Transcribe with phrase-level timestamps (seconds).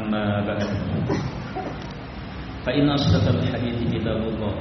[0.00, 0.68] أما بعد.
[2.66, 4.54] فإن أصدق الحديث كتاب الله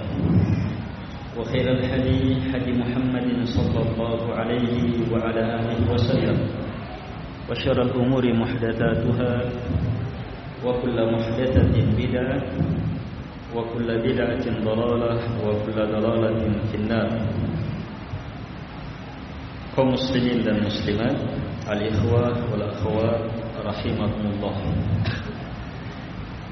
[1.37, 4.75] وخير الحديث حديث محمد صلى الله عليه
[5.11, 6.37] وعلى آله وسلم
[7.51, 9.31] وشر الأمور محدثاتها
[10.65, 12.39] وكل محدثة بدعة
[13.55, 15.13] وكل بدعة ضلالة
[15.47, 17.09] وكل ضلالة في النار.
[19.79, 21.15] Kaum muslimat
[21.71, 23.21] al-ikhwah wal akhwat
[23.63, 24.55] rahimakumullah.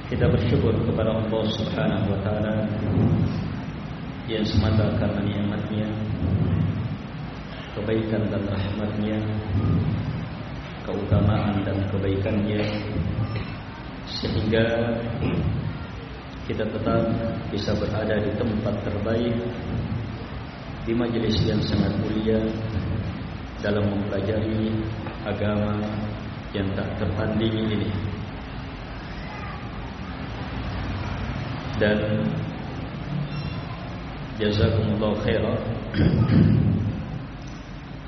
[0.08, 2.64] Kita bersyukur kepada Allah Subhanahu wa taala.
[4.28, 5.88] Yang semata karena nikmatnya
[7.76, 9.18] kebaikan dan rahmatnya
[10.84, 12.60] keutamaan dan kebaikannya
[14.08, 14.66] sehingga
[16.48, 17.04] kita tetap
[17.52, 19.36] bisa berada di tempat terbaik
[20.88, 22.40] di majelis yang sangat mulia
[23.60, 24.72] dalam mempelajari
[25.28, 25.76] agama
[26.56, 28.07] yang tak tertandingi ini
[31.78, 31.98] dan
[34.42, 35.62] jazakumullah khairan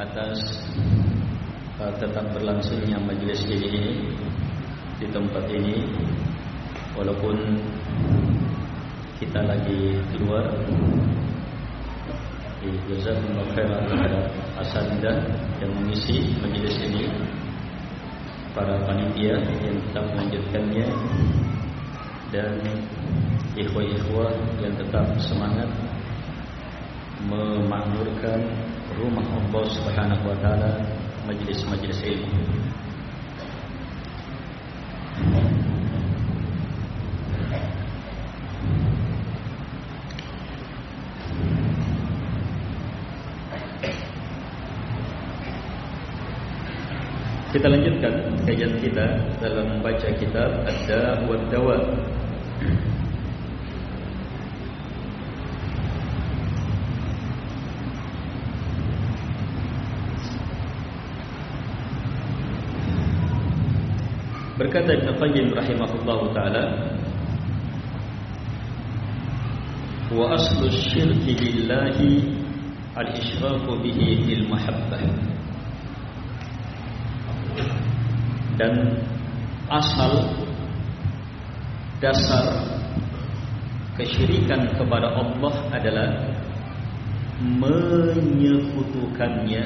[0.02, 0.38] atas
[1.78, 4.10] uh, tetap berlangsungnya majelis ini
[4.98, 5.86] di tempat ini.
[6.98, 7.38] Walaupun
[9.22, 10.52] kita lagi keluar
[12.60, 14.20] Jazakumullah khairan kepada
[14.60, 15.18] Asanidah
[15.64, 17.08] yang mengisi majlis ini.
[18.52, 20.88] Para panitia yang tetap melanjutkannya.
[22.36, 22.60] Dan
[23.58, 25.70] ikhwah-ikhwah yang tetap semangat
[27.20, 28.40] Memakmurkan
[28.96, 30.72] rumah Allah subhanahu wa ta'ala
[31.28, 32.42] Majlis-majlis ilmu.
[47.50, 48.14] Kita lanjutkan
[48.46, 49.06] kajian kita
[49.42, 51.26] dalam membaca kitab Ad-Da'
[64.60, 66.64] Berkata Ibn Qayyim rahimahullahu taala
[70.10, 72.34] Wa aslu syirki billahi
[72.98, 75.06] al-ishraku bihi fil mahabbah.
[78.58, 78.98] Dan
[79.70, 80.34] asal
[82.02, 82.74] dasar
[84.02, 86.10] kesyirikan kepada Allah adalah
[87.40, 89.64] menyekutukannya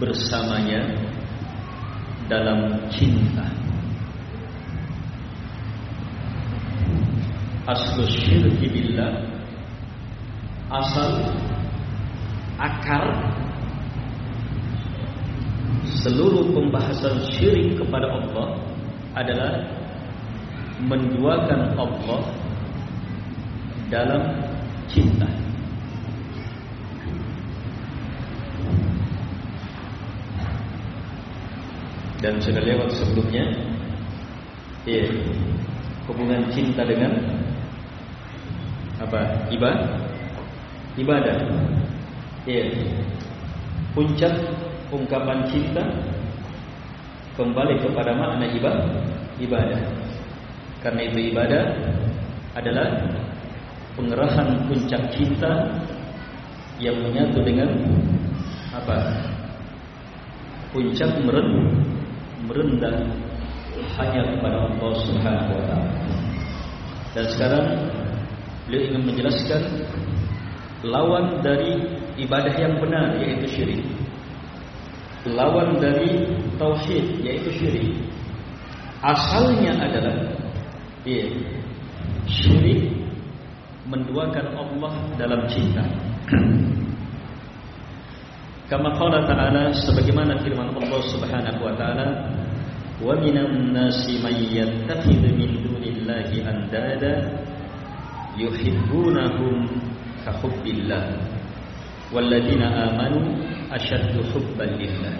[0.00, 1.11] bersamanya
[2.30, 3.46] dalam cinta
[7.66, 9.22] aslu syirki billah
[10.72, 11.30] asal
[12.58, 13.04] akar
[16.02, 18.58] seluruh pembahasan syirik kepada Allah
[19.14, 19.52] adalah
[20.82, 22.22] menduakan Allah
[23.86, 24.22] dalam
[24.90, 25.28] cinta.
[32.22, 33.42] Dan sudah lewat sebelumnya
[34.86, 35.10] ya,
[36.06, 37.18] hubungan cinta dengan
[39.02, 39.50] apa?
[39.50, 39.90] Ibadah.
[40.94, 41.36] Ibadah.
[42.46, 42.70] Ya.
[43.92, 44.30] Puncak
[44.94, 45.82] ungkapan cinta
[47.34, 48.46] kembali kepada makna
[49.42, 49.82] ibadah.
[50.78, 51.64] Karena itu ibadah
[52.54, 52.86] adalah
[53.98, 55.50] pengerahan puncak cinta
[56.78, 57.68] yang menyatu dengan
[58.74, 58.98] apa?
[60.72, 61.91] Puncak merendah,
[62.46, 62.96] merendah
[63.98, 65.92] hanya kepada Allah Subhanahu wa taala.
[67.12, 67.66] Dan sekarang
[68.66, 69.62] beliau ingin menjelaskan
[70.86, 71.78] lawan dari
[72.18, 73.82] ibadah yang benar yaitu syirik.
[75.28, 76.26] Lawan dari
[76.58, 77.94] tauhid yaitu syirik.
[79.02, 80.14] Asalnya adalah
[81.06, 81.26] ya,
[82.26, 82.90] syirik
[83.86, 85.82] menduakan Allah dalam cinta
[88.70, 92.06] kama qala ta'ala sebagaimana firman Allah Subhanahu wa taala
[93.02, 97.42] wa minan nasi may yattakhidhu min dunillahi andada
[98.38, 99.66] yuhibbunahum
[100.22, 101.18] ka hubbillah.
[102.12, 103.40] Walladzina amanu
[103.72, 105.16] asyaddu hubban lillah.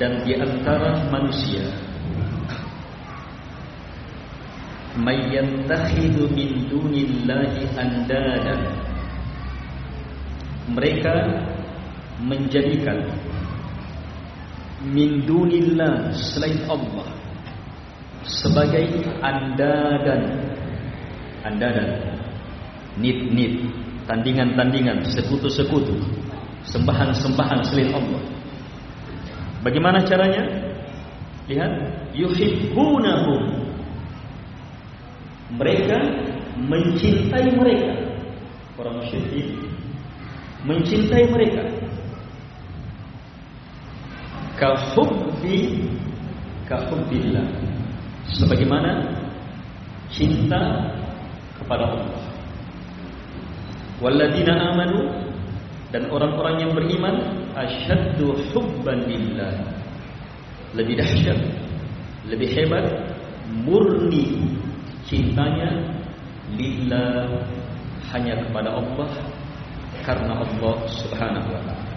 [0.00, 1.68] dan di antara manusia
[4.98, 8.56] mayyattakhidhu min dunillahi andada
[10.68, 11.14] mereka
[12.22, 13.08] menjadikan
[14.82, 17.06] min dunillah selain Allah
[18.26, 18.86] sebagai
[19.22, 20.22] andadan.
[21.42, 21.90] Andadan.
[22.98, 23.66] Nit-nit
[24.06, 25.98] tandingan-tandingan sekutu-sekutu.
[26.66, 28.22] Sembahan-sembahan selain Allah.
[29.66, 30.42] Bagaimana caranya?
[31.50, 31.72] Lihat.
[32.12, 33.61] Yuhibbunahum
[35.56, 35.98] mereka
[36.56, 37.92] mencintai mereka.
[38.80, 39.48] Orang musyrik
[40.62, 41.62] mencintai mereka.
[44.56, 45.82] Kahubbi
[46.70, 47.48] kahubbillah
[48.30, 49.02] sebagaimana
[50.12, 50.92] cinta
[51.58, 52.22] kepada Allah.
[53.98, 55.00] Walladina amanu
[55.90, 57.16] dan orang-orang yang beriman
[57.58, 59.52] asyaddu hubban lillah.
[60.72, 61.62] Lebih dahsyat
[62.28, 62.86] lebih hebat
[63.66, 64.38] murni
[65.12, 65.68] cintanya
[66.56, 67.28] lillah
[68.16, 69.10] hanya kepada Allah
[70.00, 71.92] karena Allah Subhanahu wa taala.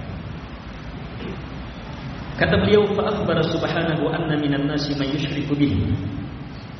[2.36, 5.96] Kata beliau fa akhbara subhanahu anna minan nasi man yushriku bihi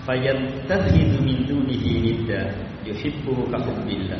[0.04, 2.52] fayantakhidhu min dunihi nidda
[2.84, 4.20] yuhibbu ka hubbillah.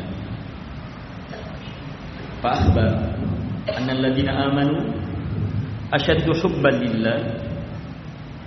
[2.40, 2.88] Fa akhbar
[3.68, 4.80] anna alladhina amanu
[5.92, 7.20] ashaddu hubban lillah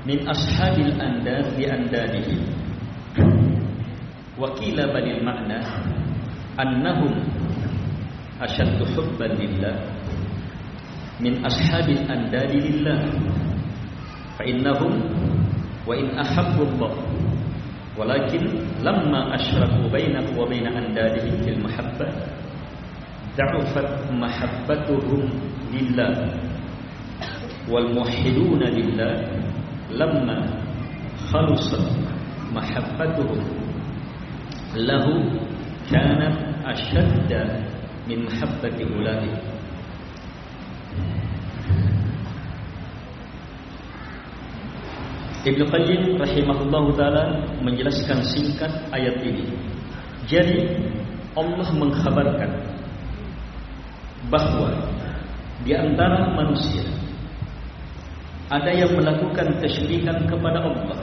[0.08, 2.40] min ashabil andad bi andadihi
[4.38, 5.58] wa qila balil ma'na
[6.62, 7.14] annahum
[8.38, 9.74] ashaddu hubban lillah
[11.18, 13.02] min ashabil andadi lillah
[14.38, 14.94] fa innahum
[15.82, 16.92] wa in ahabbu Allah
[17.98, 22.06] walakin lamma asyraku bainahu wa bain andadihim fil mahabbah
[23.34, 25.26] da'ufat mahabbatuhum
[25.74, 26.30] lillah
[27.66, 27.90] wal
[34.76, 35.24] lahu
[35.88, 36.36] kanat
[36.68, 37.64] ashadda
[38.04, 39.58] min mahabbati ulaika
[45.48, 47.24] Ibn Qayyim rahimahullah ta'ala
[47.64, 49.48] menjelaskan singkat ayat ini.
[50.28, 50.76] Jadi
[51.32, 52.50] Allah mengkhabarkan
[54.28, 54.76] Bahawa
[55.64, 56.84] Di antara manusia
[58.52, 61.00] Ada yang melakukan kesyirikan kepada Allah.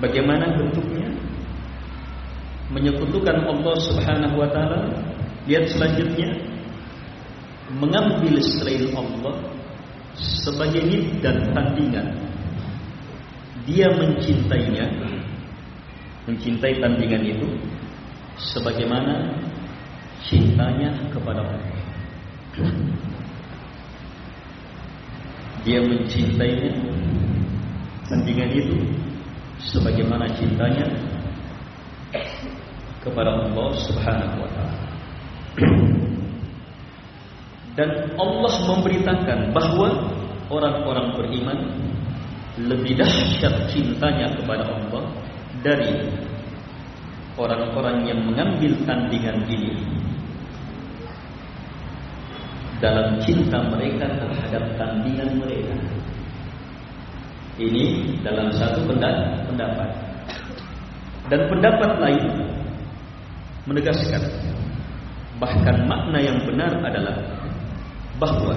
[0.00, 0.95] Bagaimana bentuknya
[2.74, 4.90] Menyekutukan Allah subhanahu wa ta'ala
[5.46, 6.34] Lihat selanjutnya
[7.78, 9.56] Mengambil selain Allah
[10.16, 12.08] Sebagai nid dan tandingan.
[13.68, 14.88] Dia mencintainya
[16.26, 17.48] mencintai tandingan itu
[18.38, 19.30] sebagaimana
[20.26, 21.62] cintanya kepada Allah.
[25.62, 26.72] Dia mencintainya
[28.10, 28.78] tandingan itu
[29.60, 30.86] sebagaimana cintanya
[33.06, 34.86] kepada Allah Subhanahu wa taala
[37.76, 39.88] dan Allah memberitakan bahawa
[40.48, 41.58] orang-orang beriman
[42.56, 45.04] lebih dahsyat cintanya kepada Allah
[45.60, 46.08] dari
[47.36, 49.76] orang-orang yang mengambil tandingan ini
[52.80, 55.76] dalam cinta mereka terhadap tandingan mereka.
[57.56, 59.90] Ini dalam satu pendapat.
[61.32, 62.24] Dan pendapat lain
[63.66, 64.22] menegaskan
[65.36, 67.16] bahkan makna yang benar adalah
[68.16, 68.56] bahawa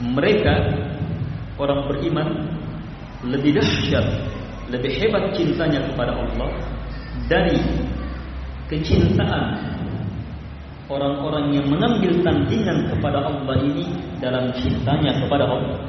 [0.00, 0.54] mereka
[1.58, 2.28] orang beriman
[3.26, 4.06] lebih dahsyat,
[4.70, 6.50] lebih hebat cintanya kepada Allah
[7.26, 7.58] dari
[8.70, 9.58] kecintaan
[10.88, 13.84] orang-orang yang mengambil tandingan kepada Allah ini
[14.22, 15.80] dalam cintanya kepada Allah.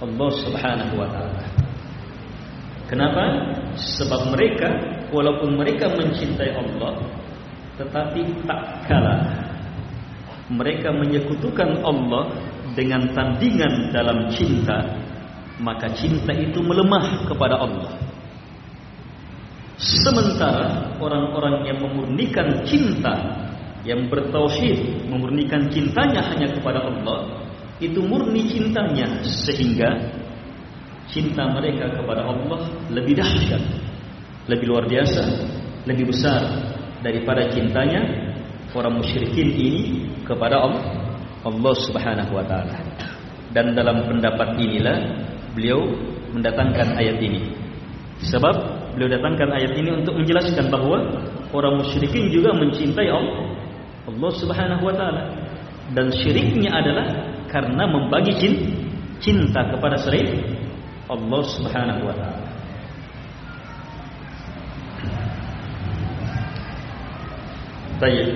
[0.00, 1.44] Allah Subhanahu wa taala.
[2.88, 3.24] Kenapa?
[3.76, 4.72] Sebab mereka
[5.10, 7.20] walaupun mereka mencintai Allah
[7.80, 9.20] tetapi tak kalah.
[10.50, 12.34] Mereka menyekutukan Allah
[12.74, 14.82] dengan tandingan dalam cinta
[15.60, 17.92] maka cinta itu melemah kepada Allah.
[19.80, 23.16] Sementara orang-orang yang memurnikan cinta
[23.80, 27.48] yang bertauhid memurnikan cintanya hanya kepada Allah
[27.80, 29.88] itu murni cintanya sehingga
[31.08, 32.60] cinta mereka kepada Allah
[32.92, 33.79] lebih dahsyat
[34.46, 35.22] lebih luar biasa
[35.84, 36.40] lebih besar
[37.00, 38.00] daripada cintanya
[38.76, 39.82] orang musyrikin ini
[40.24, 40.84] kepada Allah
[41.44, 42.76] Allah Subhanahu wa taala
[43.50, 44.98] dan dalam pendapat inilah
[45.54, 45.82] beliau
[46.30, 47.50] mendatangkan ayat ini.
[48.30, 48.54] Sebab
[48.94, 50.98] beliau datangkan ayat ini untuk menjelaskan bahawa
[51.50, 53.50] orang musyrikin juga mencintai Allah.
[54.06, 55.22] Allah Subhanahu wa taala.
[55.90, 57.06] Dan syiriknya adalah
[57.50, 58.38] karena membagi
[59.18, 60.46] cinta kepada selain
[61.10, 62.29] Allah Subhanahu wa taala.
[68.00, 68.32] Baik.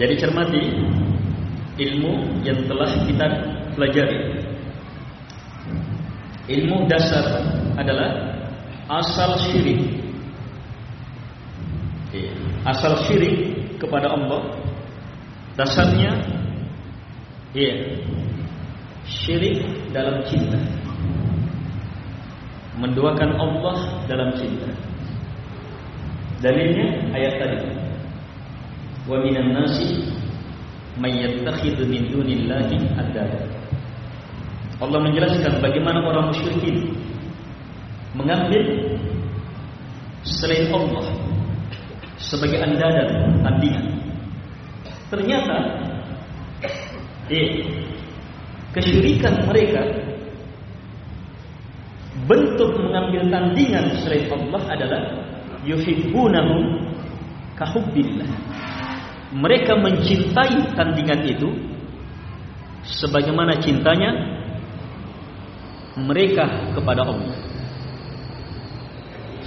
[0.00, 0.62] Jadi cermati
[1.80, 3.26] ilmu yang telah kita
[3.72, 4.20] pelajari.
[6.50, 7.40] Ilmu dasar
[7.80, 8.36] adalah
[9.00, 9.80] asal syirik.
[12.66, 14.60] Asal syirik kepada Allah
[15.56, 16.12] dasarnya
[17.56, 17.72] ya
[19.08, 20.60] syirik dalam cinta.
[22.76, 23.76] Menduakan Allah
[24.08, 24.68] dalam cinta.
[26.40, 27.60] Dalilnya ayat tadi
[29.04, 30.19] wa minan nasi
[30.98, 33.38] may yattakhidhu min dunillahi andada.
[34.80, 36.96] Allah menjelaskan bagaimana orang musyrikin
[38.16, 38.96] mengambil
[40.24, 41.06] selain Allah
[42.16, 43.86] sebagai andadan tandingan
[45.12, 45.56] ternyata
[47.32, 47.64] eh
[48.72, 49.82] kesyirikan mereka
[52.28, 55.02] bentuk mengambil tandingan selain Allah adalah
[55.64, 56.92] yuhibbunahum
[57.56, 58.28] kahubbillah
[59.30, 61.48] mereka mencintai tandingan itu
[62.82, 64.10] sebagaimana cintanya
[65.98, 67.36] mereka kepada Allah.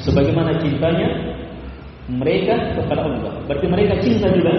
[0.04, 1.10] Sebagaimana cintanya
[2.12, 3.34] mereka kepada Allah.
[3.48, 4.54] Berarti mereka cinta juga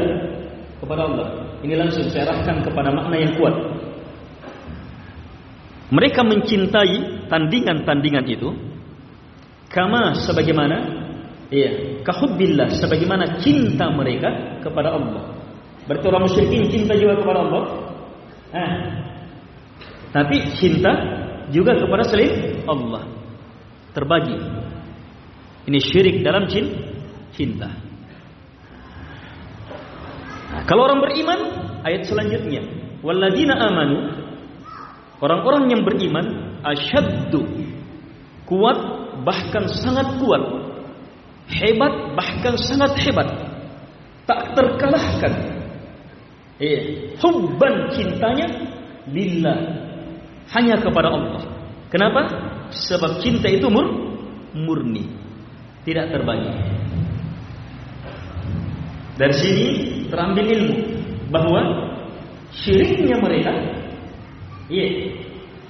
[0.81, 1.29] kepada Allah.
[1.61, 3.53] Ini langsung saya arahkan kepada makna yang kuat.
[5.93, 8.49] Mereka mencintai tandingan-tandingan itu
[9.69, 11.05] kama sebagaimana
[11.53, 15.35] Iya, kahubbillah sebagaimana cinta mereka kepada Allah.
[15.89, 17.65] Berarti orang musyrikin cinta juga kepada Allah.
[18.53, 18.73] Eh.
[20.13, 20.93] Tapi cinta
[21.51, 23.03] juga kepada selain Allah.
[23.97, 24.39] Terbagi.
[25.65, 26.45] Ini syirik dalam
[27.33, 27.69] cinta.
[30.55, 31.41] Nah, kalau orang beriman,
[31.83, 32.63] ayat selanjutnya,
[33.01, 33.99] walladzina amanu
[35.21, 36.27] orang-orang yang beriman
[36.65, 37.45] asyaddu
[38.45, 38.79] kuat
[39.25, 40.64] bahkan sangat kuat
[41.51, 43.29] hebat bahkan sangat hebat.
[44.25, 45.33] Tak terkalahkan.
[46.63, 48.47] Eh hubban cintanya
[49.11, 49.59] lillah.
[50.53, 51.43] Hanya kepada Allah.
[51.89, 52.23] Kenapa?
[52.73, 53.87] Sebab cinta itu mur
[54.55, 55.05] murni.
[55.85, 56.53] Tidak terbagi.
[59.15, 59.69] Dari sini
[60.11, 60.77] terambil ilmu
[61.31, 61.61] bahwa
[62.51, 63.53] syiriknya mereka
[64.67, 65.11] iya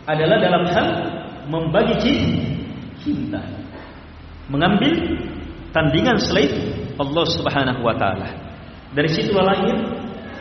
[0.09, 0.87] adalah dalam hal
[1.49, 2.15] membagi
[3.05, 3.41] cinta.
[4.49, 4.93] Mengambil
[5.75, 6.55] tandingan selain
[6.95, 8.31] Allah Subhanahu wa taala.
[8.95, 9.75] Dari situ lahir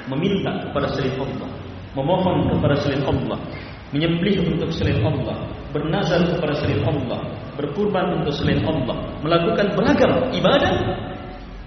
[0.06, 1.50] meminta kepada selain Allah,
[1.98, 3.42] memohon kepada selain Allah,
[3.90, 7.20] menyembelih untuk selain Allah, bernazar kepada selain Allah,
[7.58, 10.74] berkurban untuk selain Allah, melakukan beragam ibadah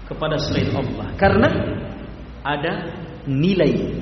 [0.07, 1.07] kepada selain Allah.
[1.19, 1.49] Karena
[2.47, 2.73] ada
[3.27, 3.99] nilai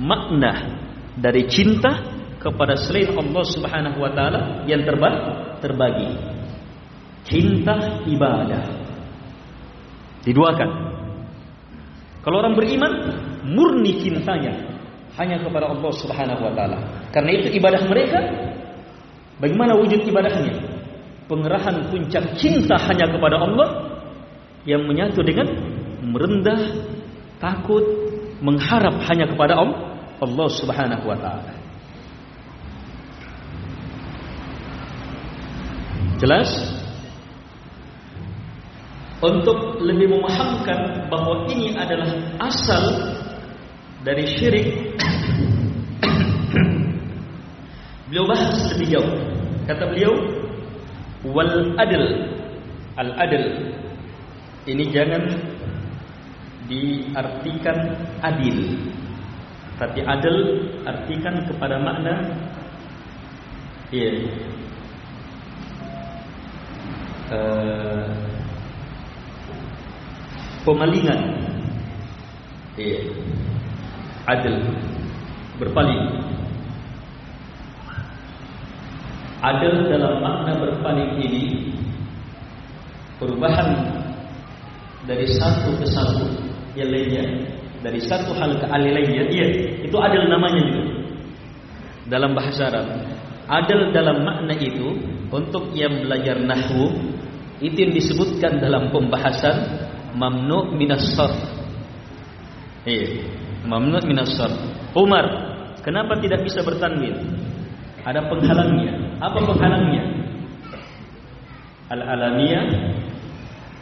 [0.00, 0.80] makna
[1.20, 2.00] dari cinta
[2.40, 4.88] kepada selain Allah Subhanahu wa taala yang
[5.60, 6.32] terbagi.
[7.22, 8.81] Cinta ibadah
[10.22, 10.70] Diduakan.
[12.22, 12.92] Kalau orang beriman
[13.42, 14.54] murni cintanya
[15.18, 16.78] hanya kepada Allah Subhanahu wa taala.
[17.10, 18.18] Karena itu ibadah mereka
[19.42, 20.54] bagaimana wujud ibadahnya?
[21.26, 23.68] Pengerahan puncak cinta hanya kepada Allah
[24.62, 25.48] yang menyatu dengan
[26.02, 26.86] merendah,
[27.42, 27.82] takut,
[28.38, 31.52] mengharap hanya kepada Allah, Subhanahu wa taala.
[36.22, 36.50] Jelas?
[39.22, 42.10] Untuk lebih memahamkan bahawa ini adalah
[42.42, 42.82] asal
[44.02, 44.98] dari syirik.
[48.10, 49.14] Beliau bahas lebih jauh
[49.70, 50.14] kata beliau
[51.22, 52.04] wal adl.
[52.98, 53.46] Al adl.
[54.66, 55.22] Ini jangan
[56.66, 57.78] diartikan
[58.26, 58.74] adil.
[59.78, 60.36] Tapi adil
[60.82, 62.26] artikan kepada makna
[63.94, 64.10] ya.
[64.10, 64.50] Yeah.
[67.32, 68.31] uh,
[70.66, 71.20] pemalingan.
[72.78, 72.98] Ya
[74.26, 74.56] adil.
[75.60, 76.02] Berpaling
[79.42, 81.74] adil dalam makna berpaling ini
[83.18, 83.74] perubahan
[85.02, 86.26] dari satu ke satu
[86.78, 87.26] yang lainnya
[87.82, 89.46] dari satu hal ke hal lainnya iya
[89.82, 90.84] itu adil namanya juga.
[92.06, 92.86] Dalam bahasa Arab.
[93.50, 94.94] Adil dalam makna itu
[95.28, 96.94] untuk yang belajar nahwu
[97.58, 99.54] itu yang disebutkan dalam pembahasan
[100.14, 101.36] mamnu minas sarf.
[102.84, 103.26] Iya,
[103.64, 104.54] mamnu minas sarf.
[104.92, 105.24] Umar,
[105.80, 107.16] kenapa tidak bisa bertanwin?
[108.02, 109.18] Ada penghalangnya.
[109.22, 110.02] Apa penghalangnya?
[111.92, 112.66] Al-alamiyah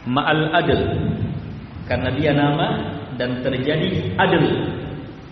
[0.05, 0.81] ma'al adl.
[1.89, 2.67] Karena dia nama
[3.17, 4.45] dan terjadi adl.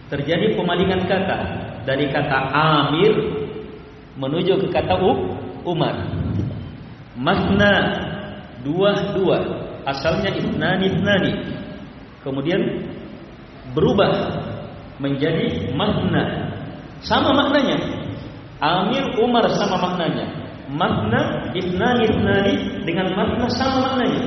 [0.09, 1.39] Terjadi pemalingan kata
[1.85, 3.13] dari kata Amir
[4.17, 4.97] menuju ke kata
[5.63, 5.95] Umar.
[7.13, 7.73] Masna
[8.65, 11.31] dua-dua asalnya itnani itnani.
[12.21, 12.61] Kemudian
[13.73, 14.11] berubah
[14.99, 16.53] menjadi makna.
[17.01, 17.77] Sama maknanya.
[18.59, 20.27] Amir Umar sama maknanya.
[20.69, 22.53] Makna itnani itnani
[22.85, 24.21] dengan makna sama maknanya.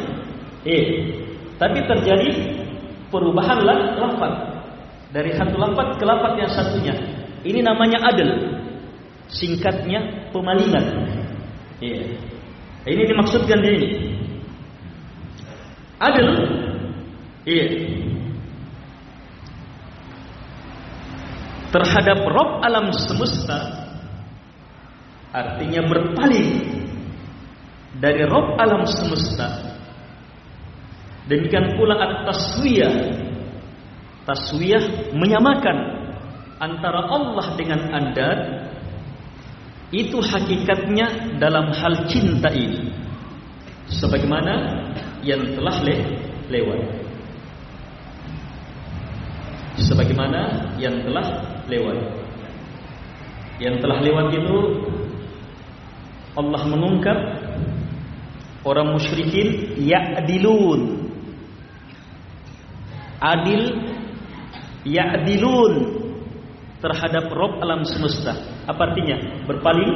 [0.66, 0.84] Eh
[1.60, 2.58] tapi terjadi
[3.12, 4.34] perubahan lafaz.
[5.12, 6.94] Dari satu lafaz ke lafaz yang satunya.
[7.44, 8.30] Ini namanya adil.
[9.28, 10.84] Singkatnya pemalingan.
[11.84, 12.16] Eh
[12.82, 14.11] ini dimaksudkan ini
[16.02, 16.28] adil?
[17.46, 17.68] Eh
[21.72, 23.88] terhadap Rob alam semesta
[25.32, 26.50] artinya berpaling
[27.96, 29.72] dari Rob alam semesta
[31.26, 32.94] demikian pula at-taswiyah.
[34.22, 35.76] Taswiyah menyamakan
[36.62, 38.30] antara Allah dengan anda
[39.90, 42.86] itu hakikatnya dalam hal cinta ini
[44.00, 44.54] sebagaimana
[45.22, 45.96] yang telah le
[46.48, 47.02] lewat
[49.80, 51.26] sebagaimana yang telah
[51.68, 51.98] lewat.
[53.62, 54.58] Yang telah lewat itu
[56.32, 57.18] Allah mengungkap
[58.64, 61.12] orang musyrikin ya'dilun.
[63.22, 63.62] Adil
[64.82, 65.74] ya'dilun
[66.82, 68.34] terhadap Rabb alam semesta.
[68.66, 69.46] Apa artinya?
[69.46, 69.92] Berpaling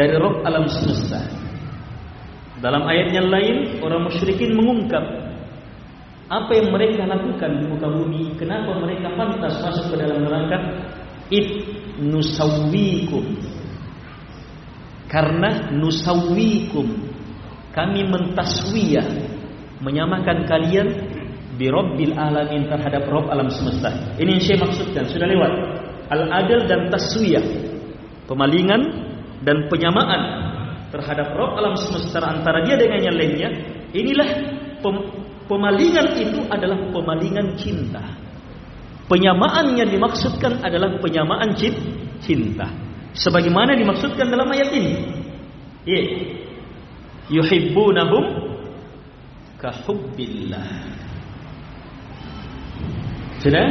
[0.00, 1.20] dari Rabb alam semesta.
[2.64, 5.04] Dalam ayat yang lain orang musyrikin mengungkap
[6.32, 10.56] apa yang mereka lakukan di muka bumi kenapa mereka pantas masuk ke dalam neraka?
[11.28, 11.68] It
[12.00, 13.44] nusawwikum.
[15.04, 16.86] Karena nusawwikum
[17.76, 19.04] kami mentaswiyah
[19.84, 20.88] menyamakan kalian
[21.60, 24.16] bi rabbil alamin terhadap rabb alam semesta.
[24.16, 25.04] Ini yang saya maksudkan.
[25.12, 25.52] Sudah lewat.
[26.08, 27.44] Al adil dan taswiyah.
[28.24, 29.09] Pemalingan
[29.40, 30.22] dan penyamaan
[30.90, 33.48] terhadap rabb alam semesta antara dia dengan yang lainnya
[33.94, 34.28] inilah
[35.50, 37.98] Pemalingan itu adalah pemalingan cinta.
[39.10, 41.58] Penyamaan yang dimaksudkan adalah penyamaan
[42.22, 42.70] cinta.
[43.18, 44.94] Sebagaimana dimaksudkan dalam ayat ini.
[45.82, 46.00] Ya.
[47.34, 48.54] Yuhibbunahum
[49.58, 50.70] kahubbillah.
[53.42, 53.66] Sudah?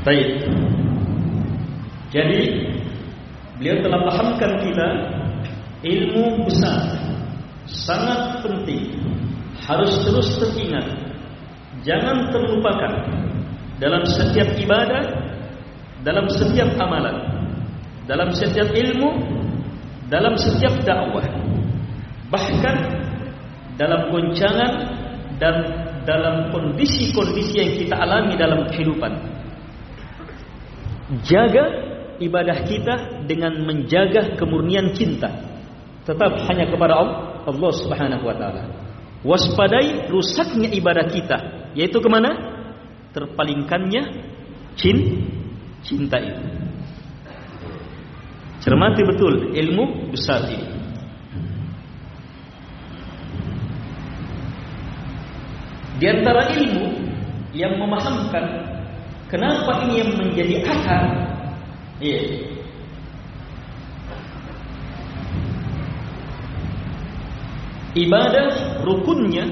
[0.00, 0.28] Baik.
[2.10, 2.40] Jadi
[3.60, 4.88] Beliau telah pahamkan kita
[5.84, 6.96] ilmu besar
[7.68, 8.96] sangat penting
[9.68, 10.88] harus terus teringat
[11.84, 13.04] jangan terlupakan
[13.76, 15.04] dalam setiap ibadah
[16.00, 17.20] dalam setiap amalan
[18.08, 19.28] dalam setiap ilmu
[20.08, 21.28] dalam setiap dakwah
[22.32, 22.96] bahkan
[23.76, 24.72] dalam goncangan
[25.36, 25.56] dan
[26.08, 29.39] dalam kondisi-kondisi yang kita alami dalam kehidupan
[31.26, 31.64] jaga
[32.20, 32.94] ibadah kita
[33.26, 35.50] dengan menjaga kemurnian cinta
[36.04, 36.94] tetap hanya kepada
[37.46, 38.62] Allah Subhanahu wa taala.
[39.20, 41.38] Waspadai rusaknya ibadah kita,
[41.76, 42.32] yaitu ke mana?
[43.12, 44.02] Terpalingkannya
[44.80, 44.96] cin
[45.84, 46.40] cinta itu.
[48.60, 50.68] Cermati betul ilmu besar ini.
[56.00, 56.86] Di antara ilmu
[57.52, 58.69] yang memahamkan
[59.30, 61.30] kenapa ini yang menjadi akar
[62.00, 62.20] Iya.
[67.92, 69.44] Ibadah rukunnya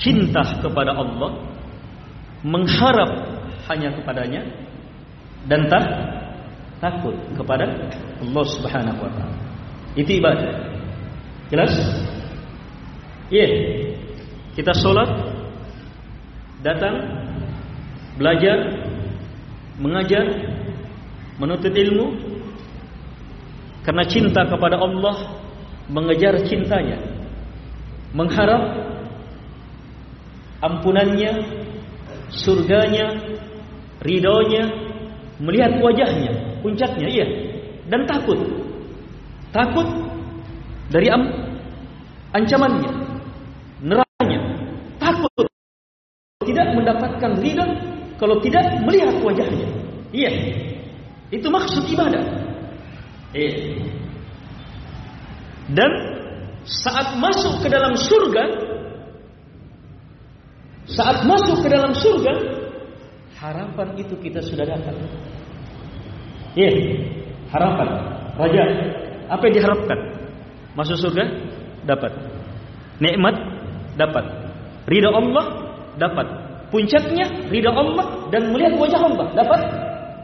[0.00, 1.46] cinta kepada Allah,
[2.42, 3.10] mengharap
[3.70, 4.42] hanya kepadanya
[5.46, 5.84] dan tak
[6.82, 7.70] takut kepada
[8.18, 9.36] Allah Subhanahu wa taala.
[9.94, 10.50] Itu ibadah.
[11.54, 11.74] Jelas?
[13.30, 13.48] Iya.
[14.58, 15.06] Kita solat
[16.66, 16.96] datang
[18.18, 18.79] belajar
[19.80, 20.28] mengajar
[21.40, 22.06] menuntut ilmu
[23.80, 25.40] karena cinta kepada Allah
[25.88, 27.00] mengejar cintanya
[28.12, 28.62] mengharap
[30.60, 31.32] ampunannya
[32.28, 33.16] surganya
[34.04, 34.68] ridhonya
[35.40, 37.26] melihat wajahnya puncaknya iya.
[37.90, 38.38] Dan takut.
[39.50, 39.88] Takut
[40.94, 41.26] dari am
[42.30, 42.92] ancamannya
[43.82, 44.06] neraka
[46.46, 47.66] tidak mendapatkan ridha
[48.20, 49.68] kalau tidak melihat wajahnya.
[50.12, 50.32] Iya.
[51.32, 52.20] Itu maksud ibadah.
[53.32, 53.80] Iya.
[55.72, 55.90] Dan
[56.68, 58.44] saat masuk ke dalam surga
[60.90, 62.34] saat masuk ke dalam surga
[63.40, 64.94] harapan itu kita sudah dapat.
[66.52, 66.70] Iya.
[67.48, 67.88] Harapan.
[68.36, 68.64] Raja.
[69.32, 69.98] Apa yang diharapkan?
[70.76, 71.24] Masuk surga
[71.88, 72.12] dapat.
[73.00, 73.36] Nikmat
[73.96, 74.24] dapat.
[74.90, 75.46] Ridha Allah
[75.96, 76.39] dapat.
[76.70, 79.60] Puncaknya ridha Allah dan melihat wajah Allah dapat.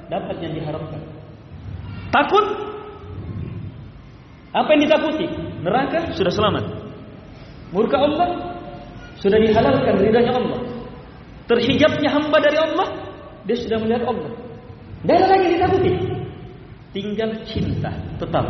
[0.06, 1.00] Dapat yang diharapkan.
[2.14, 2.46] Takut?
[4.54, 5.26] Apa yang ditakuti?
[5.60, 6.64] Neraka sudah selamat.
[7.74, 8.56] Murka Allah
[9.18, 10.60] sudah dihalalkan ridhanya Allah.
[11.50, 12.88] Terhijabnya hamba dari Allah,
[13.46, 14.30] dia sudah melihat Allah.
[15.06, 15.92] Ada lagi ditakuti.
[16.90, 18.46] Tinggal cinta tetap.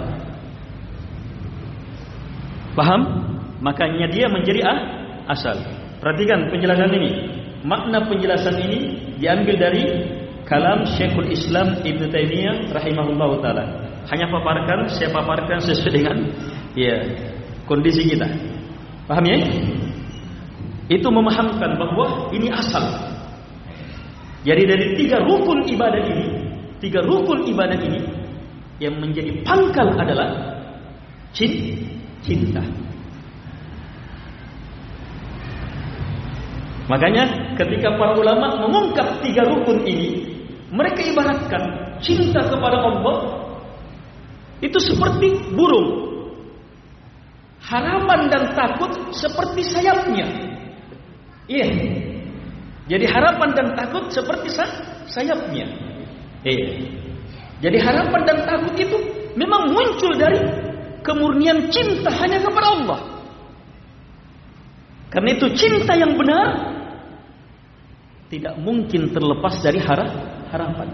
[2.76, 3.02] Paham?
[3.60, 4.78] Makanya dia menjadi ah,
[5.32, 5.56] asal.
[6.00, 7.35] Perhatikan penjelasan ini.
[7.66, 8.80] Makna penjelasan ini
[9.18, 9.84] diambil dari
[10.46, 13.64] kalam Syekhul Islam Ibn Taymiyah rahimahullah taala.
[14.06, 16.16] Hanya paparkan, saya paparkan sesuai dengan
[16.78, 17.02] ya
[17.66, 18.30] kondisi kita.
[19.10, 19.38] Paham ya?
[20.86, 22.86] Itu memahamkan bahawa ini asal.
[24.46, 26.26] Jadi dari tiga rukun ibadah ini,
[26.78, 27.98] tiga rukun ibadah ini
[28.78, 30.54] yang menjadi pangkal adalah
[31.34, 32.62] cinta.
[36.86, 40.38] Makanya ketika para ulama mengungkap tiga rukun ini,
[40.70, 41.62] mereka ibaratkan
[41.98, 43.16] cinta kepada Allah
[44.62, 46.06] itu seperti burung.
[47.66, 50.26] Harapan dan takut seperti sayapnya.
[51.50, 51.68] Iya.
[52.86, 54.54] Jadi harapan dan takut seperti
[55.10, 55.66] sayapnya.
[56.46, 56.66] Iya.
[57.66, 58.96] Jadi harapan dan takut itu
[59.34, 60.38] memang muncul dari
[61.02, 63.00] kemurnian cinta hanya kepada Allah.
[65.10, 66.75] Karena itu cinta yang benar
[68.26, 70.10] tidak mungkin terlepas dari harap,
[70.50, 70.88] harapan.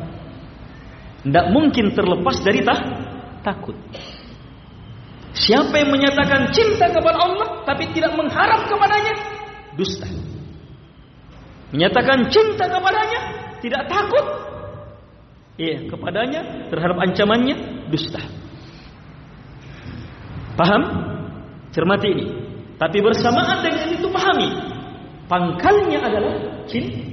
[1.22, 2.80] Tidak mungkin terlepas dari tak,
[3.46, 3.76] takut.
[5.32, 9.14] Siapa yang menyatakan cinta kepada Allah tapi tidak mengharap kepadanya,
[9.78, 10.08] dusta.
[11.72, 13.20] Menyatakan cinta kepadanya,
[13.64, 14.26] tidak takut,
[15.56, 18.20] iya kepadanya terhadap ancamannya, dusta.
[20.52, 20.82] Paham?
[21.72, 22.26] Cermati ini.
[22.76, 24.52] Tapi bersamaan dengan itu pahami.
[25.32, 26.34] Pangkalnya adalah
[26.68, 27.11] cinta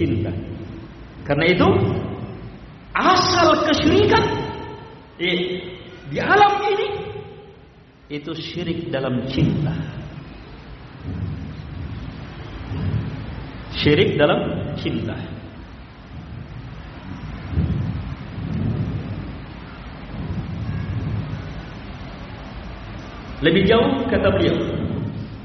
[0.00, 0.32] cinta.
[1.28, 1.68] Karena itu
[2.96, 4.24] asal kesyirikan
[5.20, 5.60] eh,
[6.08, 6.88] di alam ini
[8.08, 9.76] itu syirik dalam cinta.
[13.76, 15.14] Syirik dalam cinta.
[23.40, 24.56] Lebih jauh kata beliau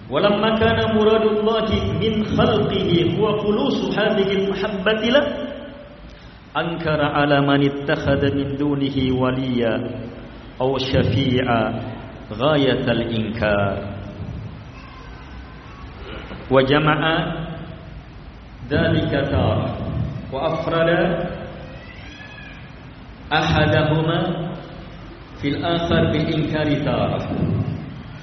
[0.10, 1.68] ولما كان مراد الله
[2.02, 5.26] من خلقه هو خلوص هذه المحبة له
[6.58, 9.76] أنكر على من اتخذ من دونه وليا
[10.62, 11.64] أو شفيعا
[12.34, 13.76] غاية الإنكار.
[16.52, 17.00] وجمع
[18.70, 19.78] ذلك تارة
[20.34, 20.90] وأفرد
[23.34, 24.20] أحدهما
[25.42, 27.30] في الآخر بالإنكار تارة.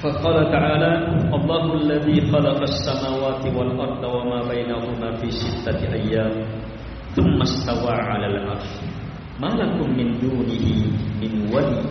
[0.02, 0.92] فقال تعالى
[1.34, 6.32] الله الذي خلق السماوات والأرض وما بينهما في ستة أيام
[7.14, 8.70] ثم استوى على العرش.
[9.40, 10.66] ما لكم من دونه
[11.22, 11.82] من ولي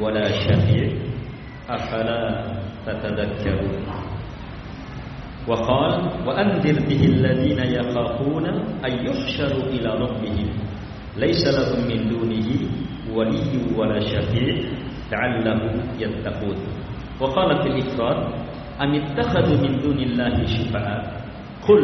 [0.00, 0.86] ولا شفيع
[1.70, 2.22] أفلا
[2.86, 3.84] تتذكرون.
[5.48, 5.92] وقال
[6.26, 8.46] وأنذر به الذين يخافون
[8.86, 10.48] أن يحشروا إلى ربهم.
[11.16, 12.48] ليس لهم من دونه
[13.14, 14.54] ولي ولا شفيع
[15.12, 16.58] لعلهم يتقون.
[17.20, 18.18] وقال في الإفراد
[18.82, 21.02] أم اتخذوا من دون الله شفعاء؟
[21.68, 21.82] قل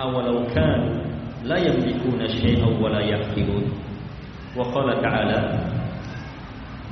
[0.00, 0.94] أولو كانوا
[1.44, 3.64] لا يملكون شيئا ولا يعقلون.
[4.56, 5.40] وقال تعالى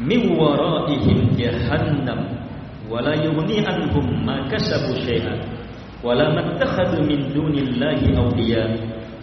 [0.01, 2.21] من ورائهم جهنم
[2.91, 5.35] ولا يغني عنهم ما كسبوا شيئا.
[6.05, 8.71] ولا ما اتخذوا من دون الله أولياء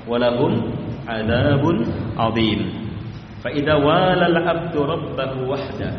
[0.08, 0.54] ولهم
[1.08, 1.63] عذاب
[2.17, 2.60] عظيم.
[3.43, 5.91] فإذا والى العبد ربه وحده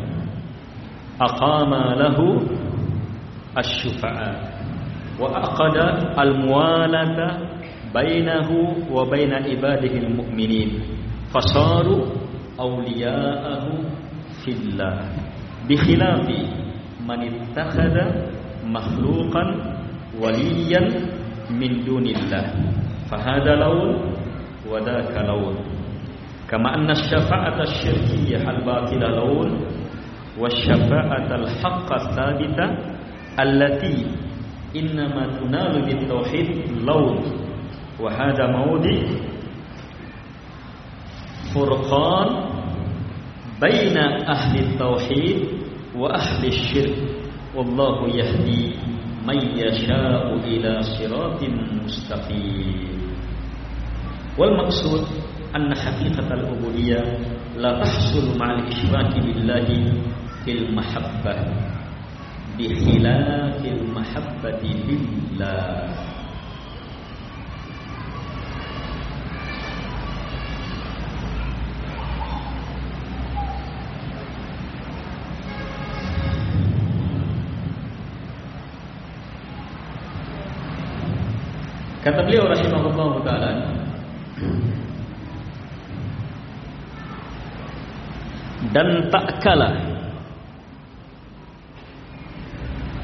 [1.21, 2.17] أقام له
[3.57, 4.37] الشفعاء
[5.19, 5.75] وأقد
[6.19, 7.37] الموالة
[7.95, 8.49] بينه
[8.91, 10.69] وبين عباده المؤمنين
[11.33, 12.05] فصاروا
[12.59, 13.63] أولياءه
[14.45, 14.99] في الله
[15.69, 16.27] بخلاف
[17.09, 17.95] من اتخذ
[18.65, 19.43] مخلوقا
[20.21, 20.81] وليا
[21.51, 22.45] من دون الله
[23.11, 23.95] فهذا لون
[24.71, 25.55] وذاك لون
[26.49, 29.49] كما أن الشفاعة الشركية الباطلة لون
[30.39, 32.65] والشفاعة الحق الثابتة
[33.39, 34.05] التي
[34.75, 36.49] إنما تنال بالتوحيد
[36.85, 37.23] لوط
[37.99, 38.97] وهذا موضع
[41.55, 42.29] فرقان
[43.61, 43.97] بين
[44.27, 45.37] أهل التوحيد
[45.95, 46.95] وأهل الشرك.
[47.55, 48.75] والله يهدي
[49.27, 51.39] من يشاء إلى صراط
[51.83, 52.87] مستقيم.
[54.37, 55.03] والمقصود
[55.55, 57.03] أن حقيقة العبودية
[57.57, 59.67] لا تحصل مع الإشراك بالله
[60.43, 61.39] fil mahabbah
[62.55, 65.89] bi khilafil mahabbati billah
[81.99, 83.51] Kata beliau rahimahullah taala
[88.71, 89.88] dan tak kala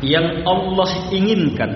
[0.04, 1.72] yang Allah inginkan.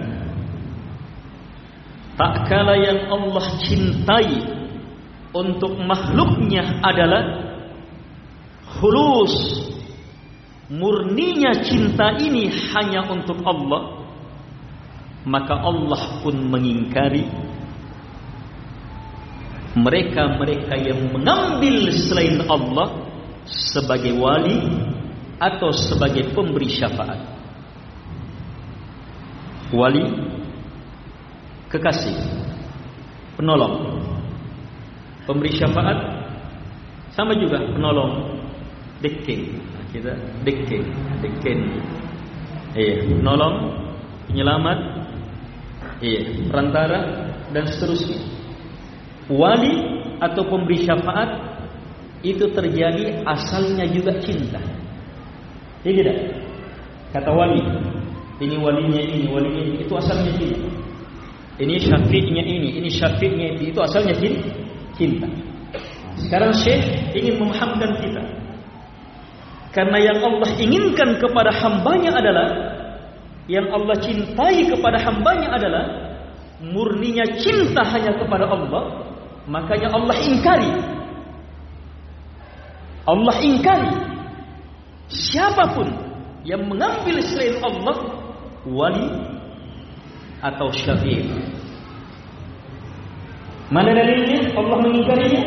[2.20, 4.44] Tak kala yang Allah cintai
[5.32, 7.24] untuk makhluknya adalah
[8.76, 9.64] khulus
[10.68, 14.04] murninya cinta ini hanya untuk Allah.
[15.24, 17.28] Maka Allah pun mengingkari
[19.78, 23.06] mereka-mereka yang mengambil selain Allah
[23.46, 24.60] sebagai wali
[25.38, 27.39] atau sebagai pemberi syafaat.
[29.70, 30.02] Wali
[31.70, 32.18] kekasih,
[33.38, 34.02] penolong.
[35.30, 35.98] Pemberi syafaat
[37.14, 38.42] sama juga penolong
[39.06, 39.62] dekin.
[39.94, 40.14] Kita
[40.46, 40.86] dekin,
[41.22, 41.60] dekin.
[42.78, 43.74] Eh, penolong,
[44.30, 44.80] penyelamat,
[46.02, 47.00] eh, perantara
[47.54, 48.22] dan seterusnya.
[49.30, 49.74] Wali
[50.18, 51.30] atau pemberi syafaat
[52.26, 54.60] itu terjadi asalnya juga cinta.
[55.86, 56.18] Ya tidak?
[57.14, 57.62] Kata wali,
[58.40, 60.68] ini walinya ini, walinya ini, itu asalnya cinta.
[61.60, 64.16] Ini syafiqnya ini, ini syafiqnya itu, itu asalnya
[64.96, 65.28] cinta.
[66.20, 66.84] Sekarang Syekh
[67.16, 68.24] ingin memahamkan kita.
[69.76, 72.48] Karena yang Allah inginkan kepada hambanya adalah
[73.46, 75.84] yang Allah cintai kepada hambanya adalah
[76.64, 78.84] murninya cinta hanya kepada Allah,
[79.48, 80.72] makanya Allah ingkari
[83.10, 83.90] Allah ingkari
[85.10, 85.90] siapapun
[86.46, 88.19] yang mengambil selain Allah
[88.68, 89.08] wali
[90.44, 91.28] atau syafiq.
[93.70, 95.44] Mana dalilnya Allah mengingkarinya?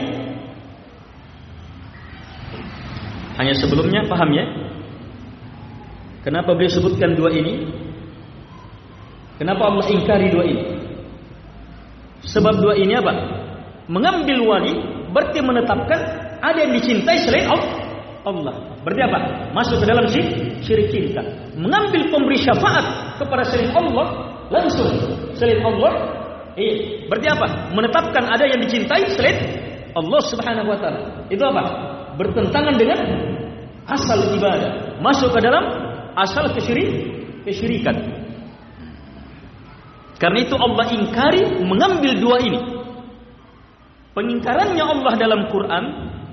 [3.40, 4.46] Hanya sebelumnya paham ya?
[6.22, 7.66] Kenapa beliau sebutkan dua ini?
[9.42, 10.64] Kenapa Allah ingkari dua ini?
[12.22, 13.10] Sebab dua ini apa?
[13.90, 14.74] Mengambil wali
[15.10, 16.00] berarti menetapkan
[16.38, 17.50] ada yang dicintai selain
[18.22, 18.54] Allah.
[18.86, 19.18] Berarti apa?
[19.50, 21.22] Masuk ke dalam syirik cinta.
[21.58, 24.06] Mengambil pemberi syafaat kepada selain Allah
[24.48, 24.88] langsung
[25.36, 25.92] selain Allah.
[26.56, 27.46] Eh, berarti apa?
[27.72, 29.38] Menetapkan ada yang dicintai selain
[29.92, 31.00] Allah Subhanahu wa taala.
[31.28, 31.62] Itu apa?
[32.16, 32.98] Bertentangan dengan
[33.88, 35.00] asal ibadah.
[35.00, 35.64] Masuk ke dalam
[36.16, 36.90] asal kesyirik,
[37.48, 37.96] kesyirikan.
[40.20, 42.60] Karena itu Allah ingkari mengambil dua ini.
[44.12, 45.84] Pengingkarannya Allah dalam Quran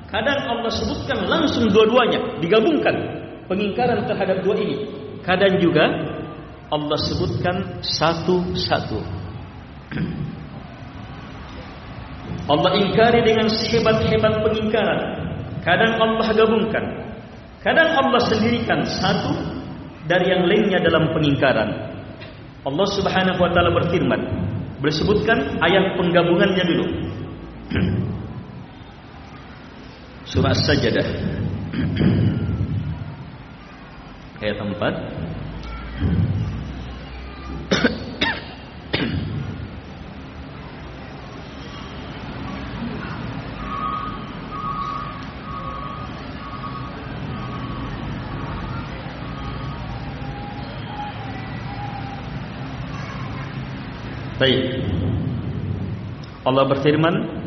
[0.09, 3.18] Kadang Allah sebutkan langsung dua-duanya digabungkan
[3.49, 4.85] pengingkaran terhadap dua ini.
[5.25, 5.89] Kadang juga
[6.69, 9.01] Allah sebutkan satu-satu.
[12.53, 14.99] Allah ingkari dengan sehebat-hebat pengingkaran.
[15.65, 17.09] Kadang Allah gabungkan.
[17.59, 19.35] Kadang Allah sendirikan satu
[20.07, 21.69] dari yang lainnya dalam pengingkaran.
[22.63, 24.21] Allah Subhanahu wa taala berfirman,
[24.79, 26.85] bersebutkan ayat penggabungannya dulu.
[30.29, 31.07] surah sajadah
[34.39, 35.19] ayat 4
[54.39, 54.87] Baik.
[56.47, 57.38] Allah berfirman,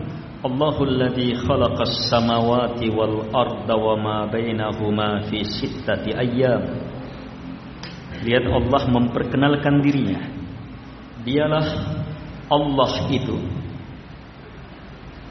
[1.38, 6.83] Khalaqas samawati wal arda wa ma bainahuma fi sittati ayyam.
[8.26, 10.18] Lihat Allah memperkenalkan dirinya.
[11.22, 11.66] Dialah
[12.50, 13.38] Allah itu.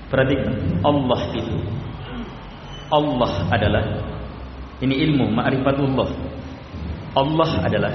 [0.08, 1.56] Perhatikan, Allah itu.
[2.91, 3.84] Allah adalah
[4.80, 6.10] ini ilmu ma'rifatullah.
[7.19, 7.93] Allah adalah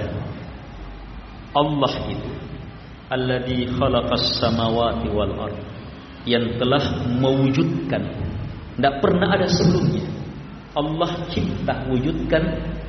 [1.56, 2.30] Allah itu.
[3.08, 5.75] Alladzi khalaqas samawati wal arda
[6.26, 6.82] yang telah
[7.22, 8.02] mewujudkan
[8.76, 10.04] tidak pernah ada sebelumnya
[10.76, 12.42] Allah cipta wujudkan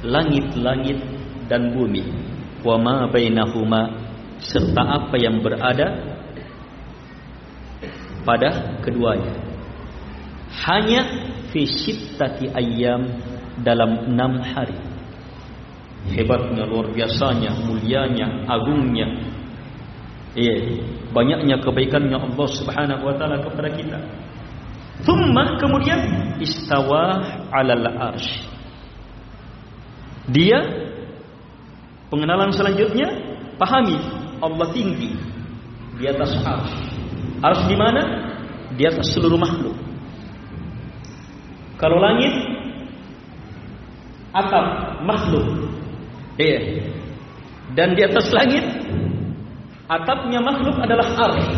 [0.04, 1.00] langit-langit
[1.48, 2.04] dan bumi
[2.66, 4.08] wa ma bainahuma
[4.42, 6.18] serta apa yang berada
[8.28, 9.40] pada keduanya.
[10.68, 11.02] Hanya
[11.48, 13.08] fi sittati ayyam
[13.64, 14.76] dalam enam hari.
[16.12, 19.08] Hebatnya, luar biasanya, mulianya, agungnya.
[20.38, 20.86] Eh,
[21.18, 23.98] banyaknya kebaikannya Allah Subhanahu wa taala kepada kita.
[25.02, 25.98] Thumma kemudian
[26.38, 28.46] istawa 'alal arsy.
[30.30, 30.62] Dia
[32.14, 33.10] pengenalan selanjutnya
[33.58, 33.98] pahami
[34.38, 35.18] Allah tinggi
[35.98, 36.86] di atas arsy.
[37.42, 38.02] Arsy di mana?
[38.78, 39.74] Di atas seluruh makhluk.
[41.82, 42.34] Kalau langit
[44.38, 44.66] atap
[45.02, 45.74] makhluk.
[46.38, 46.94] Iya.
[47.74, 48.66] Dan di atas langit
[49.88, 51.58] atapnya makhluk adalah arsy.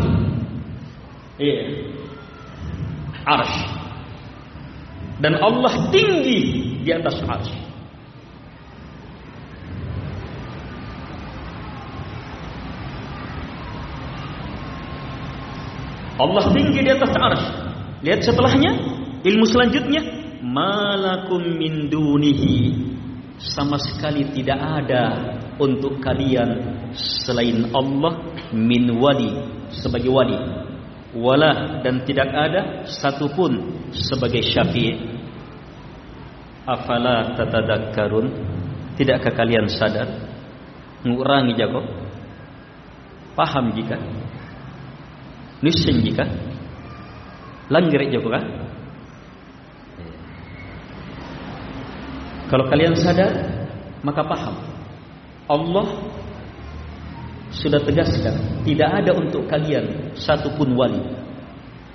[1.38, 1.62] Iya.
[3.26, 3.64] Arsy.
[5.20, 6.40] Dan Allah tinggi
[6.80, 7.58] di atas arsy.
[16.20, 17.50] Allah tinggi di atas arsy.
[18.00, 18.72] Lihat setelahnya
[19.20, 20.00] Ilmu selanjutnya
[20.40, 22.72] malakum min dunihi
[23.36, 25.04] sama sekali tidak ada
[25.60, 29.30] untuk kalian selain Allah min wali
[29.74, 30.38] sebagai wali.
[31.10, 34.94] Wala dan tidak ada satupun sebagai syafi'
[36.66, 38.30] afala tatadakkarun?
[38.94, 40.06] Tidakkah kalian sadar?
[41.02, 41.82] Mengurangi jago?
[43.34, 43.96] Paham jika?
[45.64, 46.28] Nisin jika?
[47.72, 48.44] Langgar jago kan
[52.50, 53.30] Kalau kalian sadar,
[54.02, 54.58] maka paham.
[55.46, 55.86] Allah
[57.50, 61.02] sudah tegaskan, tidak ada untuk kalian satupun wali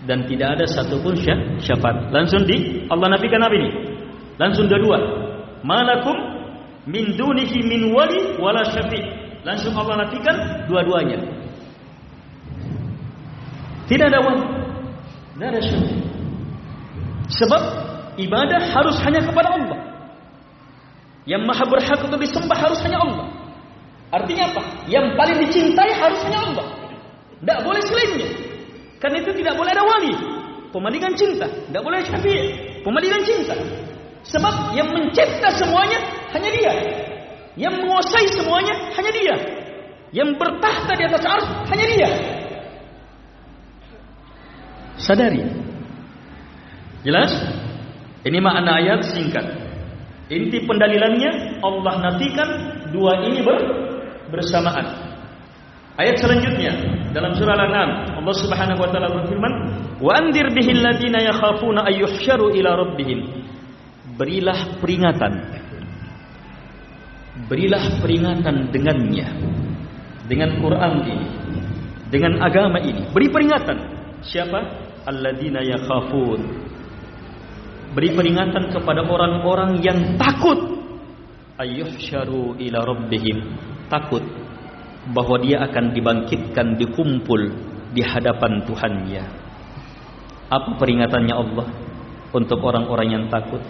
[0.05, 1.17] dan tidak ada satupun
[1.59, 2.13] syafaat.
[2.13, 3.69] Langsung di Allah nafikan apa ini?
[4.37, 4.99] Langsung dua-dua.
[5.65, 6.13] Malakum
[6.85, 9.01] min dunihi min wali wala syafi.
[9.41, 11.19] Langsung Allah nafikan dua-duanya.
[13.89, 14.45] Tidak ada wali.
[15.35, 15.97] Tidak ada syafi.
[17.25, 17.61] Sebab
[18.21, 19.79] ibadah harus hanya kepada Allah.
[21.25, 23.25] Yang maha berhak untuk disembah harus hanya Allah.
[24.15, 24.61] Artinya apa?
[24.87, 26.67] Yang paling dicintai harus hanya Allah.
[27.43, 28.29] Tidak boleh selainnya.
[29.03, 30.13] Karena itu tidak boleh ada wali.
[30.71, 31.47] Pemandingan cinta.
[31.51, 32.79] Tidak boleh syafi'i.
[32.79, 33.55] Pemandingan cinta.
[34.23, 35.99] Sebab yang mencipta semuanya
[36.31, 36.73] hanya dia.
[37.59, 39.35] Yang menguasai semuanya hanya dia.
[40.15, 42.09] Yang bertahta di atas ars hanya dia.
[44.95, 45.43] Sadari.
[47.03, 47.35] Jelas?
[48.23, 49.45] Ini makna ayat singkat.
[50.31, 52.49] Inti pendalilannya Allah nafikan
[52.89, 53.84] dua ini ber,
[54.31, 55.15] bersamaan.
[55.95, 56.75] Ayat selanjutnya
[57.15, 59.53] dalam surah Al-An'am Allah Subhanahu wa taala berfirman,
[60.03, 63.19] "Wa andir bihil ladina yakhafuna ayyuhsyaru ila rabbihim."
[64.15, 65.33] Berilah peringatan.
[67.47, 69.27] Berilah peringatan dengannya.
[70.25, 71.27] Dengan Quran ini,
[72.09, 73.05] dengan agama ini.
[73.11, 73.77] Beri peringatan.
[74.25, 74.59] Siapa?
[75.05, 76.65] Alladzina yakhafun
[77.95, 80.59] beri peringatan kepada orang-orang yang takut
[81.55, 83.39] ayyuhsyaru ila rabbihim
[83.91, 84.23] takut
[85.13, 87.41] bahwa dia akan dibangkitkan dikumpul
[87.93, 89.45] di hadapan Tuhannya
[90.45, 91.67] apa peringatannya Allah
[92.29, 93.61] untuk orang-orang yang takut?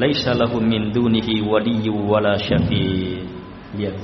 [0.00, 3.20] Laisa lahum min dunihi waliyyu wala syafi'
[3.76, 3.96] lihat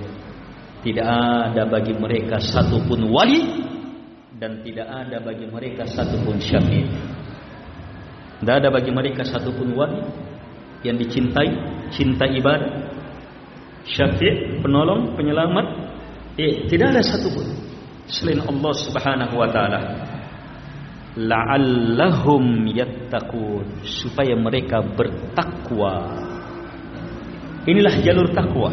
[0.84, 3.64] tidak ada bagi mereka satu pun wali
[4.36, 7.16] dan tidak ada bagi mereka satu pun syafi'
[8.36, 10.04] Tidak ada bagi mereka satu pun wali
[10.84, 11.48] yang dicintai,
[11.88, 12.95] cinta ibadah,
[13.86, 15.66] syafi' penolong, penyelamat.
[16.36, 17.46] Eh, tidak ada satu pun
[18.06, 19.80] selain Allah Subhanahu wa taala.
[21.16, 26.12] La'allahum yattaqun supaya mereka bertakwa.
[27.64, 28.70] Inilah jalur takwa.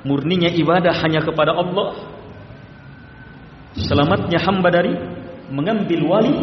[0.00, 1.92] Murninya ibadah hanya kepada Allah.
[3.76, 4.96] Selamatnya hamba dari
[5.52, 6.34] mengambil wali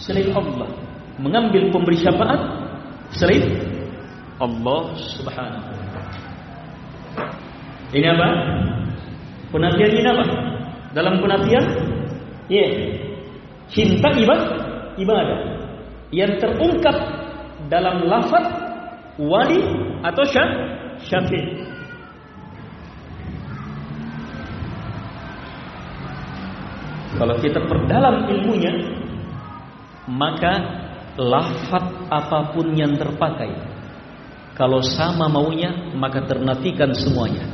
[0.00, 2.40] selain Allah mengambil pemberi syafaat
[3.16, 3.44] selain
[4.36, 4.82] Allah
[5.16, 5.85] Subhanahu wa.
[7.94, 8.28] Ini apa?
[9.54, 10.24] Penafian ini apa?
[10.96, 11.64] Dalam penafian
[12.46, 12.70] ya yeah.
[13.68, 14.50] cinta ibadah
[14.96, 15.40] ibadah
[16.14, 16.96] yang terungkap
[17.66, 18.46] dalam lafaz
[19.18, 19.60] wali
[20.06, 20.24] atau
[21.02, 21.40] syafi.
[27.16, 28.72] Kalau kita perdalam ilmunya
[30.06, 30.54] maka
[31.16, 33.75] lafat apapun yang terpakai
[34.56, 37.44] kalau sama maunya maka ternafikan semuanya.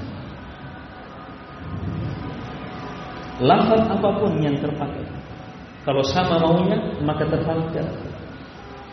[3.43, 5.03] Lafat apa pun yang terpakai.
[5.83, 7.83] Kalau sama maunya maka terpakai.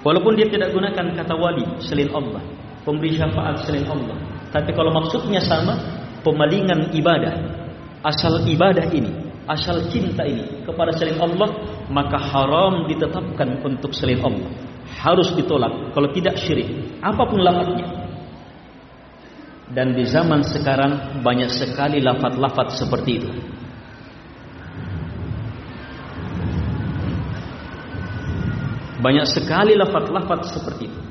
[0.02, 2.42] Walaupun dia tidak gunakan kata wali selain Allah.
[2.82, 4.18] Pemberi syafaat selain Allah.
[4.50, 5.78] Tapi kalau maksudnya sama
[6.26, 7.62] pemalingan ibadah.
[8.02, 11.50] Asal ibadah ini asal cinta ini kepada selain Allah
[11.90, 14.46] maka haram ditetapkan untuk selain Allah
[14.98, 17.88] harus ditolak kalau tidak syirik apa pun lafadznya.
[19.70, 23.30] Dan di zaman sekarang banyak sekali lafaz-lafaz seperti itu.
[28.98, 31.02] Banyak sekali lafaz-lafaz seperti itu.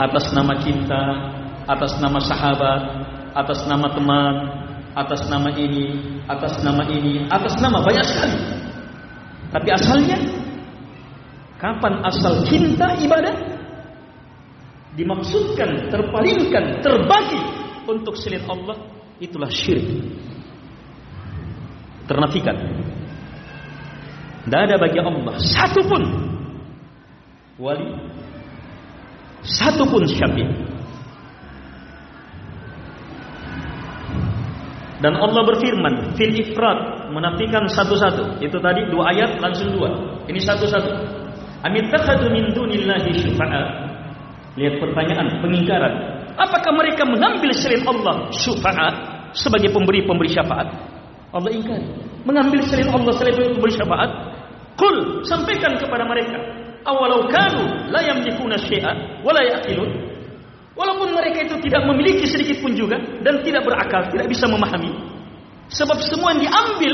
[0.00, 1.02] Atas nama cinta
[1.64, 2.82] atas nama sahabat
[3.34, 4.34] atas nama teman,
[4.94, 8.38] atas nama ini, atas nama ini, atas nama banyak sekali.
[9.54, 10.18] Tapi asalnya,
[11.62, 13.54] kapan asal cinta ibadah?
[14.98, 17.38] Dimaksudkan, terpalingkan, terbagi
[17.86, 18.82] untuk selain Allah,
[19.22, 20.10] itulah syirik.
[22.10, 22.58] Ternafikan.
[24.44, 26.02] Tidak ada bagi Allah satu pun
[27.56, 27.96] wali,
[29.40, 30.50] satu pun syafiq.
[35.00, 38.40] Dan Allah berfirman, fil ifrat menafikan satu-satu.
[38.40, 39.90] Itu tadi dua ayat langsung dua.
[40.28, 40.90] Ini satu-satu.
[41.64, 43.64] Amit takhadu min dunillahi syufa'a.
[44.54, 45.94] Lihat pertanyaan, pengingkaran.
[46.38, 48.88] Apakah mereka mengambil selain Allah syufa'a
[49.34, 50.68] sebagai pemberi-pemberi syafaat?
[51.34, 51.82] Allah ingkar.
[52.22, 54.10] Mengambil selain Allah sebagai pemberi syafaat?
[54.78, 56.38] Kul, sampaikan kepada mereka.
[56.84, 59.90] Awalau kanu la yamlikuna syai'a wa la ya'qilun.
[60.74, 65.13] Walaupun mereka itu tidak memiliki sedikit pun juga dan tidak berakal, tidak bisa memahami.
[65.72, 66.92] Sebab semua yang diambil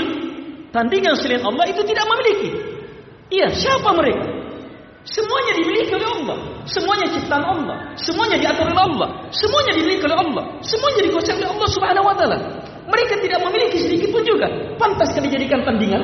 [0.70, 2.50] tandingan selain Allah itu tidak memiliki.
[3.30, 4.26] Iya, siapa mereka?
[5.06, 6.36] Semuanya dimiliki oleh Allah.
[6.68, 7.76] Semuanya ciptaan Allah.
[7.98, 9.08] Semuanya diatur oleh Allah.
[9.32, 10.44] Semuanya dimiliki oleh Allah.
[10.62, 12.38] Semuanya dikuasai oleh Allah Subhanahu wa taala.
[12.90, 14.46] Mereka tidak memiliki sedikit pun juga.
[14.76, 16.02] Pantas kali dijadikan tandingan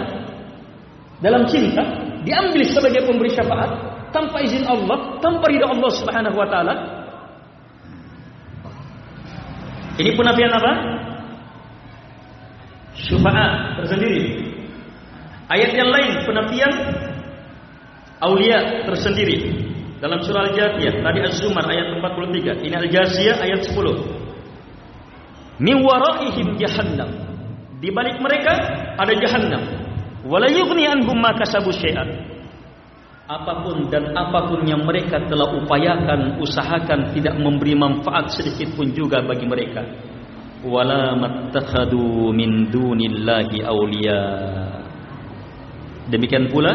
[1.19, 1.83] dalam cinta,
[2.23, 3.71] diambil sebagai pemberi syafaat
[4.14, 6.75] tanpa izin Allah, tanpa ridha Allah Subhanahu wa taala,
[9.97, 10.73] Ini penafian apa?
[12.97, 14.49] Syufa'at tersendiri.
[15.53, 16.73] Ayat yang lain penafian
[18.25, 19.69] aulia tersendiri.
[19.97, 25.61] Dalam surah Al-Jathiyah, tadi Az-Zumar ayat 43, ini Al-Jaziyah ayat 10.
[25.61, 27.09] Min waraihim jahannam.
[27.81, 28.53] Di balik mereka
[28.97, 29.65] ada jahannam.
[30.29, 32.37] Wala yughni anhum ma kasabu syai'an
[33.27, 39.47] apapun dan apapun yang mereka telah upayakan usahakan tidak memberi manfaat sedikit pun juga bagi
[39.47, 39.83] mereka
[40.65, 44.23] wala mattakhadu min dunillahi awliya
[46.09, 46.73] demikian pula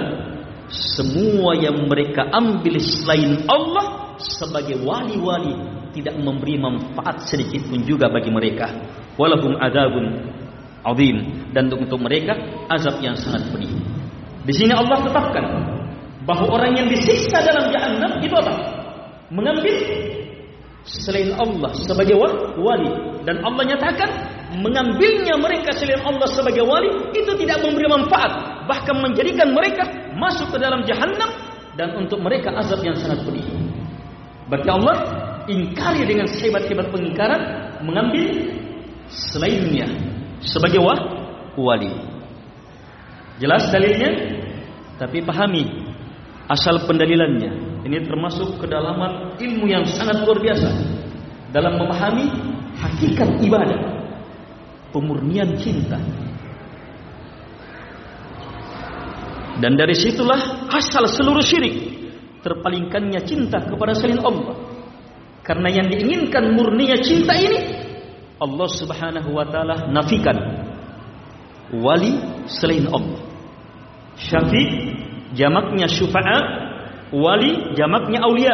[0.71, 8.31] semua yang mereka ambil selain Allah sebagai wali-wali tidak memberi manfaat sedikit pun juga bagi
[8.31, 8.71] mereka.
[9.19, 10.31] Walahum adzabun
[10.87, 11.17] azim.
[11.51, 12.39] Dan untuk mereka
[12.71, 13.67] azab yang sangat pedih.
[14.47, 15.45] Di sini Allah tetapkan
[16.23, 18.53] bahawa orang yang disiksa dalam jahannam itu apa?
[19.27, 19.75] Mengambil
[20.87, 22.15] selain Allah sebagai
[22.57, 24.09] wali dan Allah nyatakan
[24.57, 28.31] mengambilnya mereka selain Allah sebagai wali itu tidak memberi manfaat
[28.65, 29.85] bahkan menjadikan mereka
[30.17, 31.29] masuk ke dalam jahannam
[31.77, 33.45] dan untuk mereka azab yang sangat pedih.
[34.51, 34.95] Berarti Allah
[35.47, 37.41] ingkari dengan sehebat-hebat pengingkaran
[37.85, 38.51] mengambil
[39.07, 39.87] selainnya
[40.43, 40.81] sebagai
[41.55, 41.93] wali.
[43.39, 44.11] Jelas dalilnya?
[44.99, 45.65] Tapi pahami
[46.45, 47.81] asal pendalilannya.
[47.81, 50.69] Ini termasuk kedalaman ilmu yang sangat luar biasa
[51.51, 52.27] dalam memahami
[52.79, 53.79] hakikat ibadah,
[54.95, 55.99] pemurnian cinta.
[59.61, 61.75] Dan dari situlah asal seluruh syirik
[62.41, 64.57] terpalingkannya cinta kepada selain Allah.
[65.45, 67.59] Karena yang diinginkan murninya cinta ini
[68.41, 70.37] Allah Subhanahu wa taala nafikan
[71.77, 72.17] wali
[72.49, 73.21] selain Allah.
[74.17, 74.69] Syafiq
[75.37, 76.45] jamaknya syufa'at
[77.13, 78.53] wali jamaknya aulia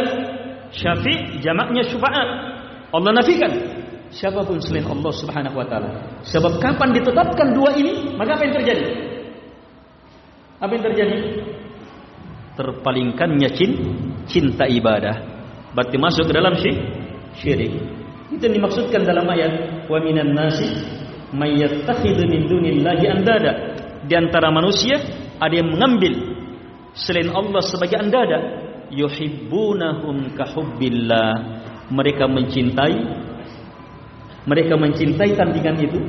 [0.74, 2.57] syafi' jamaknya syufa'at
[2.94, 3.52] Allah nafikan.
[4.08, 6.24] Siapapun selain Allah Subhanahu wa taala.
[6.24, 8.86] Sebab kapan ditetapkan dua ini maka apa yang terjadi?
[10.64, 11.18] Apa yang terjadi?
[12.56, 13.50] Terpalingkannya
[14.26, 15.16] cinta ibadah.
[15.76, 16.56] Berarti masuk ke dalam
[17.38, 17.74] syirik.
[18.32, 20.72] Itu yang dimaksudkan dalam ayat wa minan nasi
[21.36, 23.52] may yattakhidhu min dunillahi andada.
[24.08, 25.04] Di antara manusia
[25.36, 26.16] ada yang mengambil
[26.96, 28.40] selain Allah sebagai andada.
[28.88, 31.57] Yuhibbunahum kahubbillah
[31.88, 32.98] mereka mencintai
[34.48, 36.00] mereka mencintai tandingan itu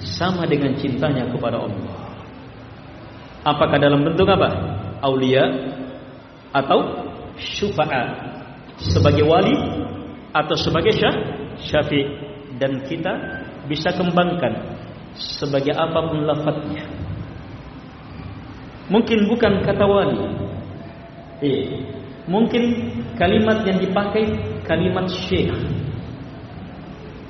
[0.00, 1.96] sama dengan cintanya kepada Allah.
[3.44, 4.48] Apakah dalam bentuk apa?
[5.04, 5.44] Aulia
[6.56, 7.04] atau
[7.36, 8.16] syufaat
[8.80, 9.54] sebagai wali
[10.32, 11.16] atau sebagai syah
[11.60, 12.02] syafi?
[12.58, 13.12] Dan kita
[13.70, 14.82] bisa kembangkan
[15.14, 16.90] sebagai apapun lafadznya.
[18.90, 20.18] Mungkin bukan kata wali.
[21.38, 21.86] Eh,
[22.26, 22.62] mungkin
[23.14, 24.26] kalimat yang dipakai
[24.68, 25.56] kalimat syekh.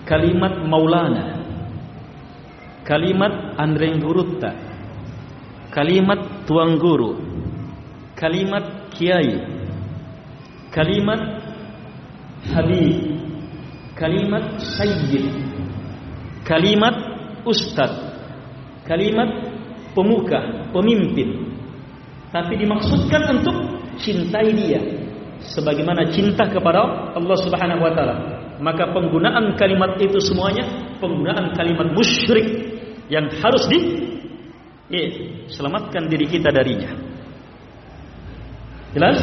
[0.09, 1.45] kalimat Maulana,
[2.81, 4.57] kalimat Andrenggurutta,
[5.69, 7.13] kalimat Tuang Guru,
[8.17, 9.37] kalimat Kiai,
[10.73, 11.21] kalimat
[12.49, 13.21] Habib,
[14.01, 15.29] kalimat Sayyid,
[16.49, 16.97] kalimat
[17.45, 17.93] Ustaz,
[18.89, 19.29] kalimat
[19.93, 21.53] pemuka, pemimpin.
[22.33, 23.57] Tapi dimaksudkan untuk
[24.01, 24.98] cintai dia
[25.43, 28.17] sebagaimana cinta kepada Allah Subhanahu wa taala.
[28.59, 32.47] Maka penggunaan kalimat itu semuanya penggunaan kalimat musyrik
[33.07, 33.79] yang harus di
[34.91, 35.03] ya,
[35.47, 36.91] selamatkan diri kita darinya.
[38.97, 39.19] Jelas?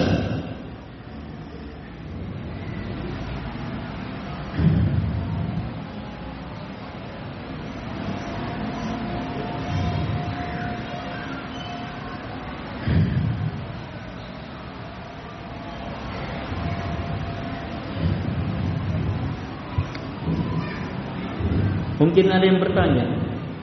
[22.16, 23.05] Mungkin ada yang bertanya,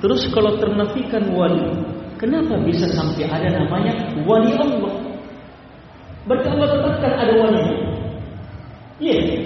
[0.04, 1.72] terus kalau ternafikan wali,
[2.20, 4.92] kenapa bisa sampai ada namanya wali Allah?
[6.28, 7.64] Berarti Allah tetapkan ada wali.
[9.00, 9.16] Iya.
[9.16, 9.40] Yeah.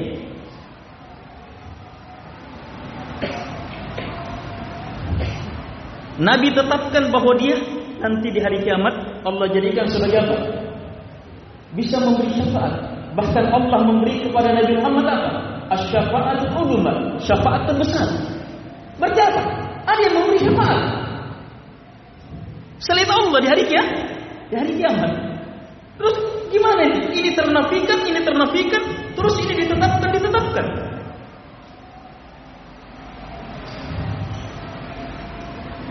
[6.18, 7.62] Nabi tetapkan bahawa dia
[8.02, 10.36] nanti di hari kiamat Allah jadikan sebagai apa?
[11.78, 12.74] Bisa memberi syafaat.
[13.14, 15.30] Bahkan Allah memberi kepada Nabi Muhammad apa?
[15.78, 18.35] Asy-syafa'atul uzma, syafaat terbesar.
[18.96, 19.20] Berarti?
[19.86, 20.80] Ada yang memberi syafaat.
[22.82, 23.98] Selain Allah di hari kiamat,
[24.52, 25.12] di hari kiamat.
[25.96, 26.16] Terus
[26.52, 27.00] gimana ini?
[27.16, 28.82] Ini ternafikan, ini ternafikan,
[29.16, 30.66] terus ini ditetapkan, ditetapkan.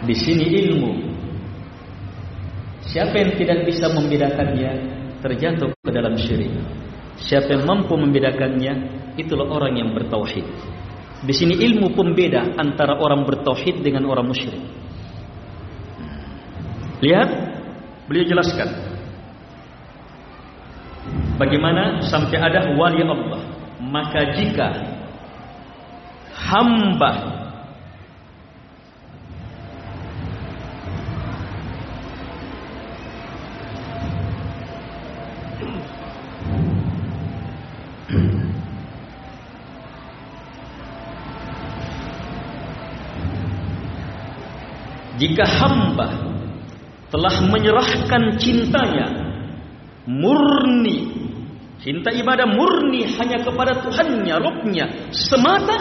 [0.05, 0.91] Di sini ilmu.
[2.85, 4.71] Siapa yang tidak bisa membedakannya
[5.25, 6.53] terjatuh ke dalam syirik.
[7.17, 8.73] Siapa yang mampu membedakannya
[9.17, 10.45] itulah orang yang bertauhid.
[11.25, 14.61] Di sini ilmu pembeda antara orang bertauhid dengan orang musyrik.
[17.01, 17.29] Lihat,
[18.05, 18.69] beliau jelaskan
[21.41, 23.41] bagaimana sampai ada wali Allah.
[23.85, 24.69] Maka jika
[26.31, 27.34] hamba
[45.15, 46.09] jika hamba
[47.09, 49.07] telah menyerahkan cintanya
[50.05, 51.11] murni
[51.79, 55.77] cinta ibadah murni hanya kepada Tuhannya Rabbnya semata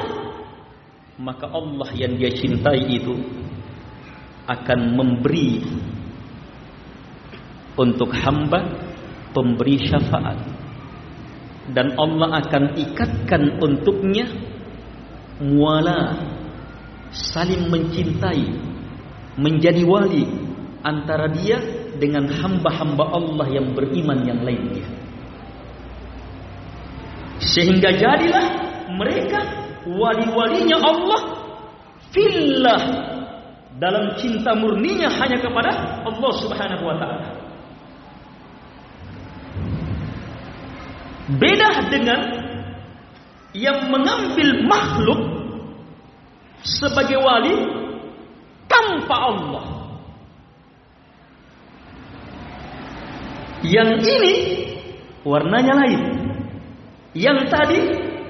[1.19, 3.15] maka Allah yang dia cintai itu
[4.45, 5.63] akan memberi
[7.75, 8.61] untuk hamba
[9.35, 10.39] pemberi syafaat.
[11.65, 14.29] Dan Allah akan ikatkan untuknya
[15.41, 16.13] muala
[17.09, 18.74] saling mencintai
[19.35, 20.25] menjadi wali
[20.85, 21.59] antara dia
[21.97, 24.87] dengan hamba-hamba Allah yang beriman yang lainnya.
[27.43, 28.47] Sehingga jadilah
[28.95, 29.41] mereka
[29.85, 31.21] wali-walinya Allah
[32.15, 32.83] fillah
[33.77, 37.29] dalam cinta murninya hanya kepada Allah Subhanahu wa taala.
[41.25, 42.21] Beda dengan
[43.57, 45.21] yang mengambil makhluk
[46.63, 47.84] sebagai wali
[48.69, 49.65] tanpa Allah.
[53.65, 54.35] Yang ini
[55.25, 56.01] warnanya lain.
[57.17, 57.81] Yang tadi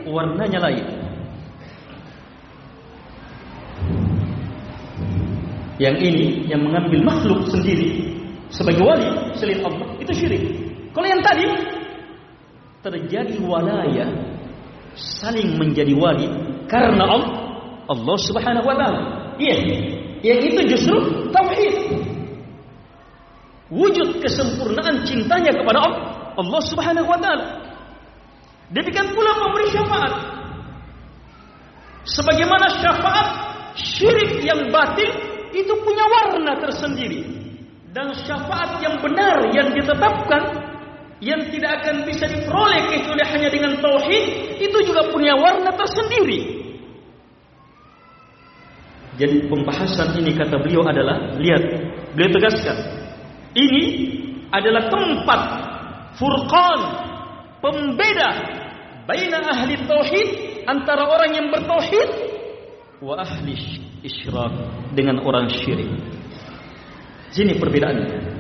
[0.07, 0.87] warnanya lain.
[5.83, 8.15] Yang ini yang mengambil makhluk sendiri
[8.47, 10.43] sebagai wali selain Allah itu syirik.
[10.95, 11.51] Kalau yang tadi
[12.87, 14.07] terjadi walaya
[14.95, 16.31] saling menjadi wali
[16.71, 17.33] karena Allah,
[17.91, 19.01] Allah Subhanahu wa taala.
[19.43, 19.57] Iya.
[20.25, 20.97] Yang itu justru
[21.29, 21.77] tauhid.
[23.69, 25.85] Wujud kesempurnaan cintanya kepada
[26.41, 27.47] Allah Subhanahu wa taala.
[28.73, 30.13] Demikian pula memberi syafaat.
[32.09, 33.29] Sebagaimana syafaat
[33.77, 35.13] syirik yang batil
[35.53, 37.21] itu punya warna tersendiri.
[37.93, 40.43] Dan syafaat yang benar yang ditetapkan
[41.21, 44.25] yang tidak akan bisa diperoleh kecuali hanya dengan tauhid
[44.57, 46.64] itu juga punya warna tersendiri.
[49.15, 51.63] Jadi pembahasan ini kata beliau adalah lihat
[52.19, 52.77] beliau tegaskan
[53.55, 53.85] ini
[54.51, 55.41] adalah tempat
[56.19, 56.81] furqan
[57.63, 58.31] pembeda
[59.07, 60.29] baina ahli tauhid
[60.67, 62.09] antara orang yang bertauhid
[62.99, 63.55] wa ahli
[64.03, 64.53] isyrak
[64.93, 65.91] dengan orang syirik.
[67.35, 68.35] Sini perbedaannya.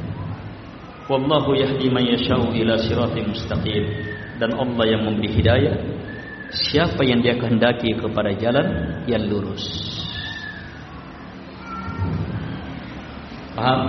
[1.04, 3.84] Wallahu yahdi man yasha'u ila siratin mustaqim
[4.40, 5.76] dan Allah yang memberi hidayah
[6.48, 8.66] siapa yang dia kehendaki kepada jalan
[9.04, 9.66] yang lurus.
[13.54, 13.80] Paham?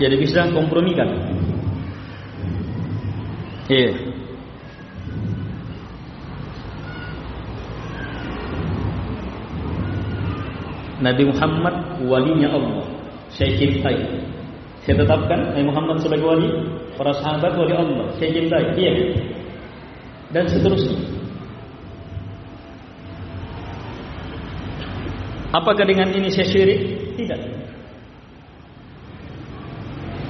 [0.00, 1.12] Jadi bisa kompromikan.
[3.68, 4.09] Iya.
[11.00, 12.84] Nabi Muhammad walinya Allah.
[13.32, 13.96] Saya cintai.
[14.84, 16.48] Saya tetapkan Nabi Muhammad sebagai wali,
[16.96, 18.06] para sahabat wali Allah.
[18.20, 18.64] Saya cintai.
[18.76, 18.92] Iya.
[20.30, 21.00] Dan seterusnya.
[25.50, 26.80] Apakah dengan ini saya syirik?
[27.18, 27.40] Tidak.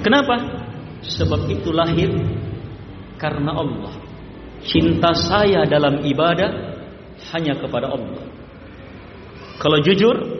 [0.00, 0.64] Kenapa?
[1.04, 2.08] Sebab itu lahir
[3.20, 3.92] karena Allah.
[4.64, 6.72] Cinta saya dalam ibadah
[7.36, 8.24] hanya kepada Allah.
[9.60, 10.39] Kalau jujur,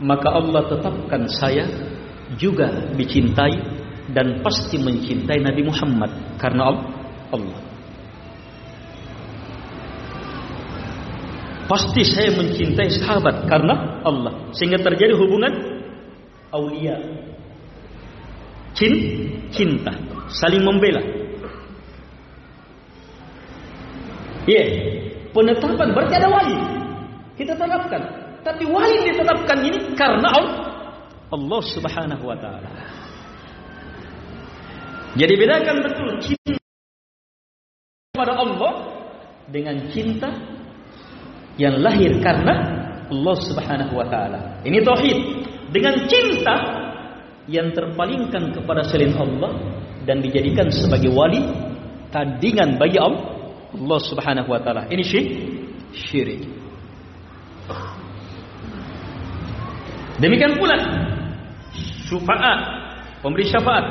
[0.00, 1.68] maka Allah tetapkan saya
[2.40, 3.54] juga dicintai
[4.10, 6.72] dan pasti mencintai Nabi Muhammad karena
[7.30, 7.60] Allah.
[11.70, 14.50] Pasti saya mencintai sahabat karena Allah.
[14.58, 15.54] Sehingga terjadi hubungan
[16.50, 16.98] awliya
[19.54, 19.92] cinta,
[20.30, 20.98] saling membela.
[24.48, 24.68] Ya, yeah.
[25.30, 26.58] penetapan berarti ada wali.
[27.38, 28.29] Kita tetapkan.
[28.40, 30.32] Tapi wali ditetapkan ini karena
[31.30, 32.70] Allah Subhanahu wa taala.
[35.14, 36.62] Jadi bedakan betul cinta
[38.14, 38.72] kepada Allah
[39.50, 40.30] dengan cinta
[41.58, 42.54] yang lahir karena
[43.10, 44.62] Allah Subhanahu wa taala.
[44.62, 45.18] Ini tauhid.
[45.70, 46.56] Dengan cinta
[47.46, 49.54] yang terpalingkan kepada selain Allah
[50.02, 51.46] dan dijadikan sebagai wali
[52.10, 54.90] tandingan bagi Allah Subhanahu wa taala.
[54.90, 55.02] Ini
[55.94, 56.59] syirik.
[60.20, 60.76] Demikian pula
[62.06, 62.58] syafaat,
[63.24, 63.84] pemberi syafaat,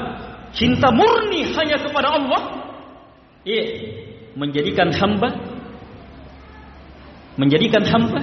[0.53, 2.41] cinta murni hanya kepada Allah.
[3.49, 3.65] Ia
[4.37, 5.31] menjadikan hamba
[7.39, 8.19] menjadikan hamba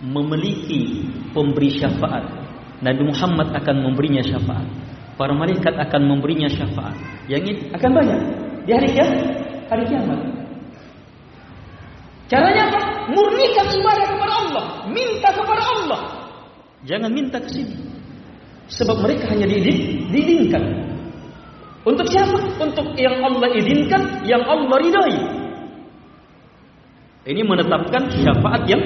[0.00, 1.04] memiliki
[1.36, 2.44] pemberi syafaat
[2.84, 4.66] Nabi Muhammad akan memberinya syafaat.
[5.14, 6.96] Para malaikat akan memberinya syafaat.
[7.30, 8.20] Yang ini akan banyak
[8.66, 9.20] di hari kiamat.
[9.70, 10.20] Hari kiamat.
[12.28, 12.80] Caranya apa?
[13.14, 16.00] Murnikan ibadah kepada Allah, minta kepada Allah.
[16.84, 17.76] Jangan minta ke sini.
[18.68, 20.64] Sebab mereka hanya diizinkan.
[21.84, 22.60] Untuk siapa?
[22.60, 25.16] Untuk yang Allah izinkan, yang Allah ridai.
[27.24, 28.82] Ini menetapkan syafaat yang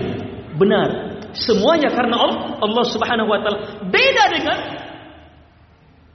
[0.54, 3.58] benar semuanya karena Allah, Allah Subhanahu wa taala.
[3.90, 4.58] Beda dengan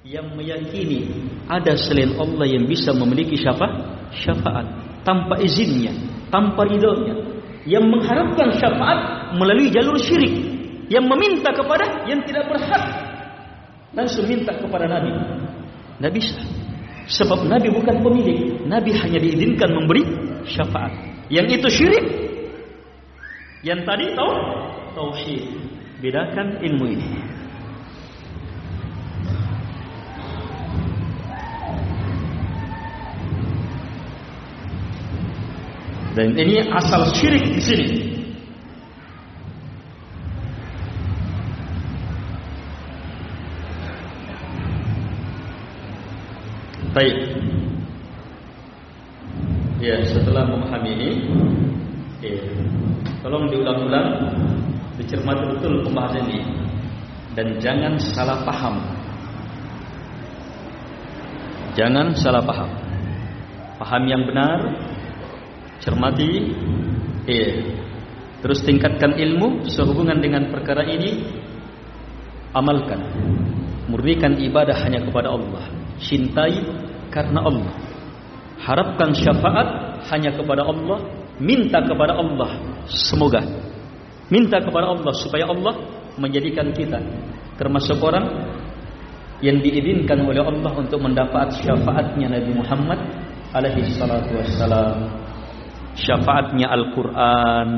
[0.04, 1.08] yang meyakini
[1.48, 4.68] ada selain Allah yang bisa memiliki syafaat, syafaat
[5.08, 5.96] tanpa izinnya,
[6.32, 7.32] tanpa ridhonya.
[7.64, 9.00] Yang mengharapkan syafaat
[9.40, 10.53] melalui jalur syirik,
[10.94, 12.84] yang meminta kepada yang tidak berhak
[13.98, 15.10] langsung minta kepada Nabi.
[15.98, 16.38] Tidak bisa.
[17.10, 18.62] Sebab Nabi bukan pemilik.
[18.70, 20.06] Nabi hanya diizinkan memberi
[20.46, 20.94] syafaat.
[21.34, 22.06] Yang itu syirik.
[23.66, 24.32] Yang tadi tahu
[24.94, 25.44] tauhid.
[26.04, 27.10] Bedakan ilmu ini.
[36.14, 38.12] Dan ini asal syirik di sini.
[46.94, 47.18] Baik.
[49.82, 51.10] Ya, setelah memahami ini,
[52.22, 52.38] eh,
[53.26, 54.30] tolong diulang-ulang
[55.02, 56.46] dicermati betul pembahasan ini
[57.34, 58.78] dan jangan salah paham.
[61.74, 62.70] Jangan salah paham.
[63.82, 64.62] Paham yang benar,
[65.82, 66.54] cermati,
[67.26, 67.74] eh,
[68.46, 71.26] terus tingkatkan ilmu sehubungan dengan perkara ini,
[72.54, 73.02] amalkan.
[73.89, 75.83] Murnikan ibadah hanya kepada Allah.
[76.02, 76.62] Cintai
[77.14, 77.74] karena Allah.
[78.64, 81.00] Harapkan syafaat hanya kepada Allah.
[81.41, 82.58] Minta kepada Allah.
[82.88, 83.41] Semoga
[84.32, 85.74] minta kepada Allah supaya Allah
[86.18, 86.98] menjadikan kita
[87.60, 88.26] termasuk orang
[89.46, 93.00] yang diizinkan oleh Allah untuk mendapat syafaatnya Nabi Muhammad
[93.52, 95.12] alaihi salatu wassalam
[95.94, 97.70] syafaatnya Al-Quran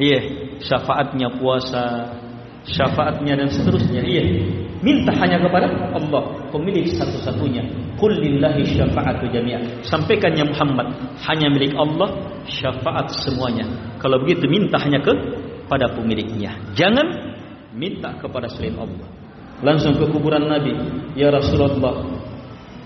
[0.00, 0.20] iya
[0.64, 2.10] syafaatnya puasa
[2.64, 4.24] syafaatnya dan seterusnya iya
[4.80, 6.22] minta hanya kepada Allah.
[6.50, 7.62] Pemilik satu-satunya.
[8.00, 9.84] Qul lillahi syafa'atu jami'a.
[9.86, 10.94] Sampaikan ya Muhammad
[11.28, 12.14] hanya milik Allah
[12.48, 13.68] syafaat semuanya.
[14.02, 15.12] Kalau begitu minta hanya ke
[15.68, 16.58] pada pemiliknya.
[16.74, 17.06] Jangan
[17.74, 19.08] minta kepada selain Allah.
[19.64, 20.74] Langsung ke kuburan Nabi,
[21.16, 22.04] ya Rasulullah,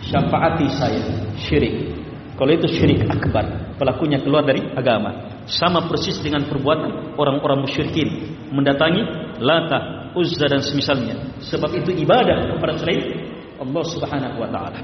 [0.05, 1.03] syafaati saya
[1.41, 1.97] syirik.
[2.39, 5.43] Kalau itu syirik akbar pelakunya keluar dari agama.
[5.51, 8.36] Sama persis dengan perbuatan orang-orang musyrikin.
[8.55, 9.03] Mendatangi
[9.43, 11.41] lata uzza dan semisalnya.
[11.43, 13.03] Sebab itu ibadah kepada selain
[13.59, 14.81] Allah Subhanahu wa taala.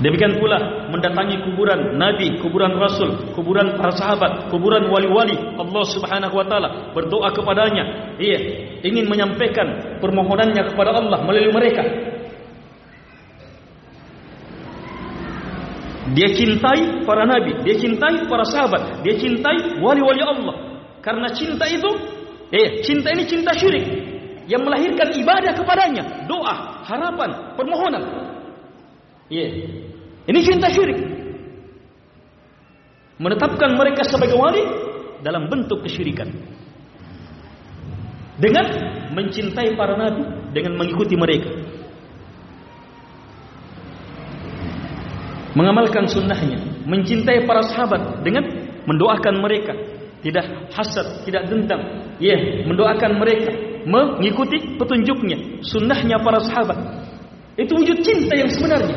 [0.00, 6.44] Demikian pula mendatangi kuburan nabi, kuburan rasul, kuburan para sahabat, kuburan wali-wali Allah Subhanahu wa
[6.48, 8.40] taala, berdoa kepadanya, iya,
[8.80, 11.84] ingin menyampaikan permohonannya kepada Allah melalui mereka.
[16.10, 20.82] Dia cintai para nabi, dia cintai para sahabat, dia cintai wali-wali Allah.
[20.98, 21.90] Karena cinta itu,
[22.50, 23.86] eh, cinta ini cinta syirik
[24.50, 28.02] yang melahirkan ibadah kepadanya, doa, harapan, permohonan.
[29.30, 29.46] Iya.
[29.46, 29.54] Yeah.
[30.26, 30.98] Ini cinta syirik.
[33.20, 34.62] Menetapkan mereka sebagai wali
[35.22, 36.28] dalam bentuk kesyirikan.
[38.40, 38.66] Dengan
[39.12, 40.22] mencintai para nabi,
[40.56, 41.50] dengan mengikuti mereka.
[45.50, 48.46] Mengamalkan sunnahnya, mencintai para sahabat dengan
[48.86, 49.74] mendoakan mereka,
[50.22, 51.80] tidak hasad, tidak dendam.
[52.22, 53.50] Ya, yeah, mendoakan mereka,
[53.88, 56.78] mengikuti petunjuknya, sunnahnya para sahabat.
[57.58, 58.96] Itu wujud cinta yang sebenarnya.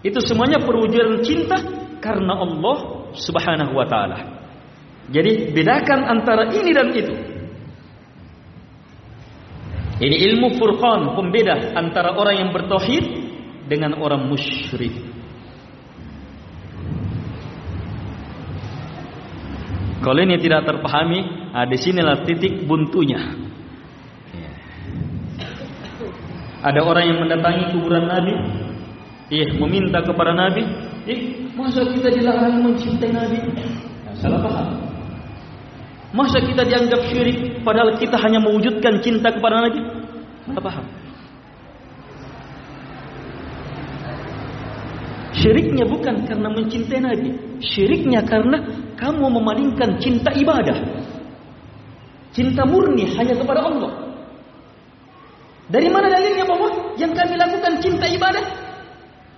[0.00, 1.60] Itu semuanya perwujudan cinta
[2.00, 2.76] karena Allah
[3.16, 4.18] Subhanahu wa taala.
[5.10, 7.14] Jadi bedakan antara ini dan itu.
[10.00, 13.19] Ini ilmu furqan, pembeda antara orang yang bertauhid
[13.70, 14.90] dengan orang musyrik.
[20.02, 23.20] Kalau ini tidak terpahami, nah di sinilah titik buntunya.
[26.60, 28.34] Ada orang yang mendatangi kuburan Nabi,
[29.30, 30.66] Iya, meminta kepada Nabi.
[31.06, 33.38] Eh, masa kita dilarang mencintai Nabi?
[34.02, 34.68] Nah, salah paham.
[36.10, 39.80] Masa kita dianggap syirik padahal kita hanya mewujudkan cinta kepada Nabi?
[40.50, 40.84] Salah paham.
[45.40, 47.30] Syiriknya bukan karena mencintai Nabi.
[47.64, 48.60] Syiriknya karena
[49.00, 50.76] kamu memalingkan cinta ibadah.
[52.36, 53.92] Cinta murni hanya kepada Allah.
[55.70, 58.70] Dari mana dalilnya bahwa yang kami lakukan cinta ibadah?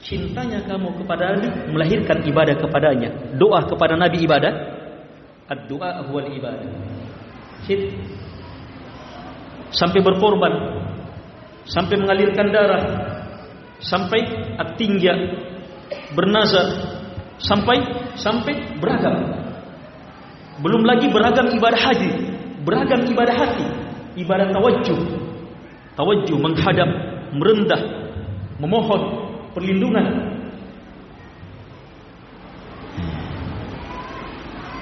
[0.02, 3.10] cintanya kamu kepada Nabi melahirkan ibadah kepadanya.
[3.38, 4.52] Doa kepada Nabi ibadah.
[5.46, 6.68] Ad-doa huwal ibadah.
[7.64, 7.94] Cint.
[9.72, 10.52] Sampai berkorban.
[11.64, 12.84] Sampai mengalirkan darah.
[13.78, 14.26] Sampai
[14.58, 15.14] at-tingja.
[16.12, 16.68] Bernazar.
[17.42, 17.82] Sampai
[18.14, 19.42] sampai beragam.
[20.62, 22.10] Belum lagi beragam ibadah haji.
[22.62, 23.66] Beragam ibadah hati.
[24.22, 25.00] Ibadah tawajjuh.
[25.98, 26.88] Tawajjuh menghadap.
[27.34, 27.82] Merendah.
[28.62, 29.02] Memohon
[29.56, 30.06] perlindungan.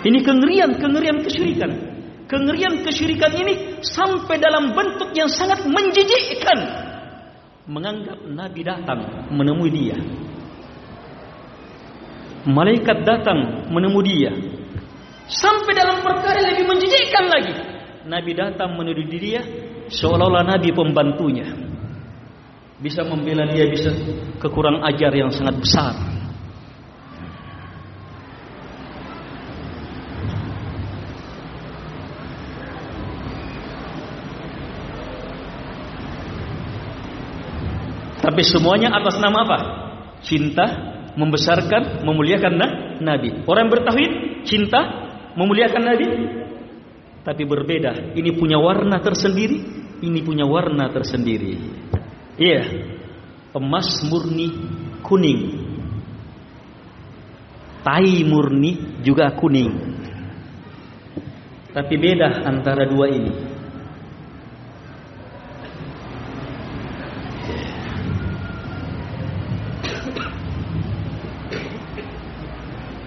[0.00, 1.70] Ini kengerian-kengerian kesyirikan.
[2.24, 6.58] Kengerian kesyirikan ini sampai dalam bentuk yang sangat menjijikkan.
[7.68, 9.98] Menganggap Nabi datang menemui dia.
[12.48, 14.32] Malaikat datang menemui dia.
[15.28, 17.54] Sampai dalam perkara lebih menjijikkan lagi.
[18.08, 19.40] Nabi datang menemui dia
[19.90, 21.70] seolah-olah Nabi pembantunya
[22.80, 23.92] bisa membela dia bisa
[24.40, 25.94] kekurang ajar yang sangat besar.
[38.20, 39.58] Tapi semuanya atas nama apa?
[40.20, 43.42] Cinta, membesarkan, memuliakan nah, Nabi.
[43.46, 44.80] Orang bertauhid cinta,
[45.34, 46.06] memuliakan Nabi.
[47.20, 48.16] Tapi berbeda.
[48.16, 49.58] Ini punya warna tersendiri,
[50.00, 51.54] ini punya warna tersendiri.
[52.38, 52.62] Iya.
[53.50, 54.48] Emas murni
[55.02, 55.40] kuning.
[57.82, 59.72] Tai murni juga kuning.
[61.70, 63.49] Tapi beda antara dua ini.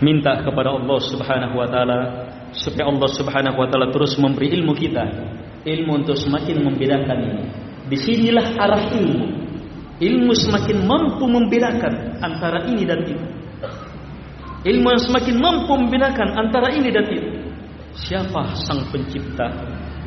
[0.04, 2.00] Minta kepada Allah Subhanahu wa taala
[2.52, 5.04] supaya Allah Subhanahu wa taala terus memberi ilmu kita,
[5.64, 7.44] ilmu untuk semakin membedakan ini.
[7.88, 9.28] Di sinilah arah ilmu.
[10.04, 13.26] Ilmu semakin mampu membedakan antara ini dan itu.
[14.64, 17.30] Ilmu yang semakin mampu membedakan antara ini dan itu.
[17.94, 19.48] Siapa sang pencipta?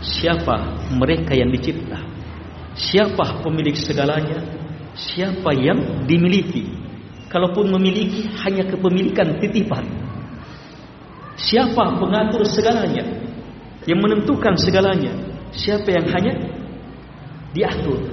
[0.04, 1.96] Siapa mereka yang dicipta?
[2.76, 4.44] Siapa pemilik segalanya?
[4.92, 6.85] Siapa yang dimiliki?
[7.36, 9.84] Kalaupun memiliki hanya kepemilikan titipan.
[11.36, 13.04] Siapa pengatur segalanya?
[13.84, 15.12] Yang menentukan segalanya?
[15.52, 16.32] Siapa yang hanya
[17.52, 18.08] diatur.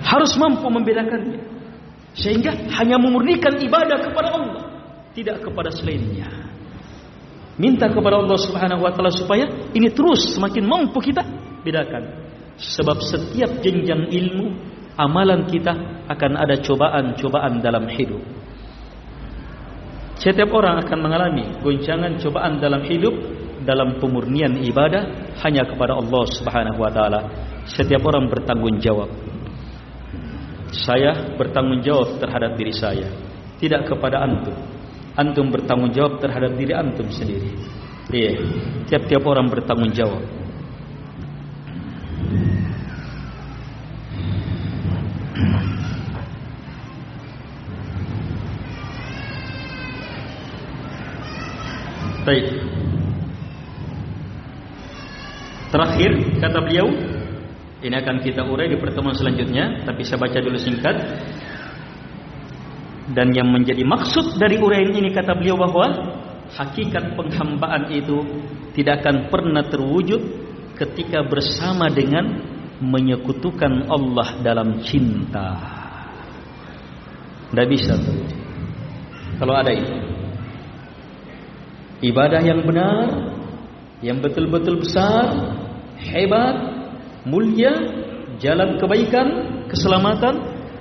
[0.00, 1.44] Harus mampu membedakannya.
[2.16, 4.64] Sehingga hanya memurnikan ibadah kepada Allah.
[5.12, 6.48] Tidak kepada selainnya.
[7.60, 9.44] minta kepada Allah Subhanahu wa taala supaya
[9.76, 11.20] ini terus semakin mampu kita
[11.60, 12.24] bedakan.
[12.56, 15.72] Sebab setiap jenjang ilmu amalan kita
[16.12, 18.20] akan ada cobaan-cobaan dalam hidup.
[20.20, 23.16] Setiap orang akan mengalami goncangan cobaan dalam hidup
[23.64, 27.20] dalam pemurnian ibadah hanya kepada Allah Subhanahu wa taala.
[27.64, 29.08] Setiap orang bertanggung jawab.
[30.70, 33.08] Saya bertanggung jawab terhadap diri saya,
[33.58, 34.54] tidak kepada antum.
[35.16, 37.50] Antum bertanggung jawab terhadap diri antum sendiri.
[38.10, 38.38] Iya,
[38.86, 39.90] tiap-tiap orang bertanggung
[52.20, 52.46] Baik.
[55.70, 56.86] Terakhir kata beliau,
[57.80, 60.96] ini akan kita urai di pertemuan selanjutnya, tapi saya baca dulu singkat.
[63.10, 65.86] Dan yang menjadi maksud dari uraian ini kata beliau bahwa
[66.54, 68.22] hakikat penghambaan itu
[68.76, 70.22] tidak akan pernah terwujud
[70.78, 72.38] ketika bersama dengan
[72.84, 75.48] menyekutukan Allah dalam cinta.
[77.50, 77.98] Tidak bisa.
[79.42, 80.19] Kalau ada itu
[82.00, 83.08] ibadah yang benar
[84.00, 85.28] yang betul-betul besar
[86.00, 86.56] hebat
[87.28, 87.72] mulia
[88.40, 89.28] jalan kebaikan
[89.68, 90.40] keselamatan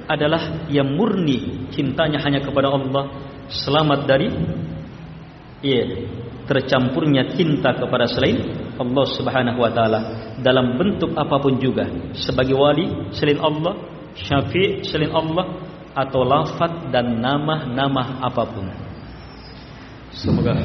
[0.10, 3.30] adalah yang murni cintanya hanya kepada Allah.
[3.50, 4.30] Selamat dari
[5.62, 6.08] iya
[6.50, 8.42] tercampurnya cinta kepada selain
[8.80, 10.00] Allah Subhanahu wa taala.
[10.42, 11.86] Dalam bentuk apapun juga
[12.18, 13.78] sebagai wali selain Allah
[14.18, 15.46] syafi' selain Allah
[15.94, 18.66] atau lafaz dan nama-nama apapun.
[20.10, 20.58] Semoga